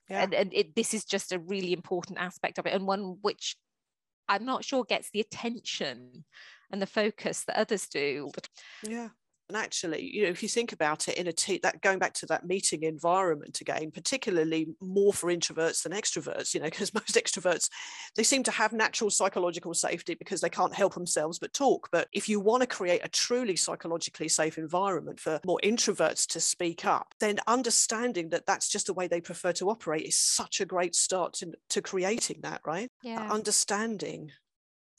yeah. 0.09 0.23
And, 0.23 0.33
and 0.33 0.53
it, 0.53 0.73
this 0.73 0.93
is 0.93 1.03
just 1.03 1.33
a 1.33 1.39
really 1.39 1.73
important 1.73 2.17
aspect 2.17 2.57
of 2.57 2.65
it, 2.65 2.73
and 2.73 2.87
one 2.87 3.17
which 3.21 3.57
I'm 4.29 4.45
not 4.45 4.63
sure 4.63 4.85
gets 4.85 5.09
the 5.11 5.19
attention 5.19 6.23
and 6.71 6.81
the 6.81 6.87
focus 6.87 7.43
that 7.45 7.57
others 7.57 7.87
do. 7.89 8.31
Yeah. 8.87 9.09
And 9.49 9.57
actually, 9.57 10.03
you 10.03 10.23
know, 10.23 10.29
if 10.29 10.43
you 10.43 10.49
think 10.49 10.71
about 10.71 11.07
it 11.07 11.17
in 11.17 11.27
a 11.27 11.33
team, 11.33 11.59
that 11.63 11.81
going 11.81 11.97
back 11.97 12.13
to 12.13 12.27
that 12.27 12.45
meeting 12.45 12.83
environment 12.83 13.61
again, 13.61 13.89
particularly 13.89 14.67
more 14.79 15.11
for 15.11 15.33
introverts 15.33 15.81
than 15.81 15.91
extroverts, 15.91 16.53
you 16.53 16.59
know, 16.59 16.67
because 16.67 16.93
most 16.93 17.15
extroverts, 17.15 17.67
they 18.15 18.21
seem 18.21 18.43
to 18.43 18.51
have 18.51 18.73
natural 18.73 19.09
psychological 19.09 19.73
safety 19.73 20.13
because 20.13 20.39
they 20.39 20.49
can't 20.49 20.73
help 20.73 20.93
themselves 20.93 21.39
but 21.39 21.51
talk. 21.51 21.89
But 21.91 22.07
if 22.13 22.29
you 22.29 22.39
want 22.39 22.61
to 22.61 22.67
create 22.67 23.01
a 23.03 23.09
truly 23.09 23.55
psychologically 23.55 24.27
safe 24.27 24.59
environment 24.59 25.19
for 25.19 25.39
more 25.43 25.59
introverts 25.63 26.27
to 26.27 26.39
speak 26.39 26.85
up, 26.85 27.15
then 27.19 27.39
understanding 27.47 28.29
that 28.29 28.45
that's 28.45 28.69
just 28.69 28.85
the 28.85 28.93
way 28.93 29.07
they 29.07 29.19
prefer 29.19 29.51
to 29.53 29.69
operate 29.71 30.05
is 30.05 30.17
such 30.17 30.61
a 30.61 30.65
great 30.65 30.93
start 30.93 31.33
to, 31.33 31.51
to 31.69 31.81
creating 31.81 32.41
that, 32.43 32.61
right? 32.65 32.91
Yeah. 33.01 33.31
understanding. 33.31 34.31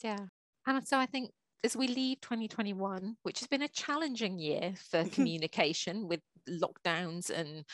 Yeah. 0.03 0.27
And 0.67 0.87
so 0.87 0.99
I 0.99 1.07
think 1.07 1.31
as 1.65 1.77
we 1.77 1.89
leave 1.89 2.21
2021, 2.21 3.17
which 3.23 3.41
has 3.41 3.49
been 3.49 3.63
a 3.63 3.69
challenging 3.69 4.39
year 4.39 4.73
for 4.91 5.05
communication 5.13 6.09
with 6.09 6.21
lockdowns 6.49 7.31
and 7.31 7.65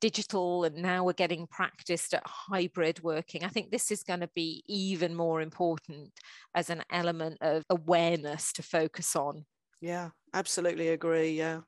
digital, 0.00 0.64
and 0.64 0.76
now 0.76 1.04
we're 1.04 1.12
getting 1.12 1.46
practiced 1.46 2.14
at 2.14 2.22
hybrid 2.26 3.02
working, 3.02 3.44
I 3.44 3.48
think 3.48 3.70
this 3.70 3.90
is 3.90 4.02
going 4.02 4.20
to 4.20 4.30
be 4.34 4.62
even 4.66 5.14
more 5.14 5.40
important 5.40 6.10
as 6.54 6.70
an 6.70 6.82
element 6.92 7.38
of 7.40 7.64
awareness 7.70 8.52
to 8.54 8.62
focus 8.62 9.16
on. 9.16 9.44
Yeah, 9.80 10.10
absolutely 10.32 10.88
agree. 10.88 11.30
Yeah. 11.30 11.60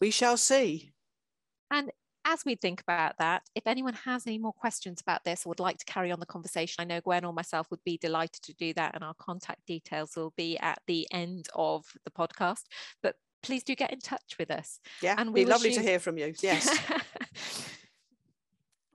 We 0.00 0.10
shall 0.10 0.36
see. 0.36 0.92
And 1.70 1.90
as 2.24 2.44
we 2.44 2.54
think 2.54 2.80
about 2.80 3.18
that, 3.18 3.42
if 3.54 3.66
anyone 3.66 3.94
has 3.94 4.26
any 4.26 4.38
more 4.38 4.52
questions 4.52 5.00
about 5.00 5.24
this 5.24 5.44
or 5.44 5.50
would 5.50 5.60
like 5.60 5.78
to 5.78 5.84
carry 5.84 6.10
on 6.10 6.20
the 6.20 6.26
conversation, 6.26 6.80
I 6.80 6.84
know 6.84 7.00
Gwen 7.00 7.24
or 7.24 7.32
myself 7.32 7.70
would 7.70 7.84
be 7.84 7.98
delighted 7.98 8.42
to 8.42 8.54
do 8.54 8.72
that. 8.74 8.94
And 8.94 9.04
our 9.04 9.14
contact 9.14 9.66
details 9.66 10.12
will 10.16 10.32
be 10.36 10.58
at 10.58 10.80
the 10.86 11.06
end 11.12 11.48
of 11.54 11.84
the 12.04 12.10
podcast. 12.10 12.62
But 13.02 13.16
please 13.42 13.62
do 13.62 13.74
get 13.74 13.92
in 13.92 14.00
touch 14.00 14.36
with 14.38 14.50
us. 14.50 14.80
Yeah, 15.02 15.14
and 15.18 15.32
we 15.32 15.44
be 15.44 15.50
lovely 15.50 15.70
you... 15.70 15.76
to 15.76 15.82
hear 15.82 15.98
from 15.98 16.18
you. 16.18 16.34
Yes. 16.42 16.68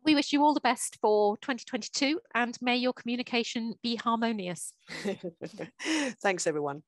we 0.06 0.16
wish 0.16 0.34
you 0.34 0.44
all 0.44 0.54
the 0.54 0.62
best 0.62 0.98
for 1.02 1.38
2022 1.38 2.20
and 2.34 2.58
may 2.62 2.78
your 2.78 2.94
communication 2.94 3.76
be 3.84 3.96
harmonious. 3.96 4.74
Thanks, 6.22 6.48
everyone. 6.48 6.84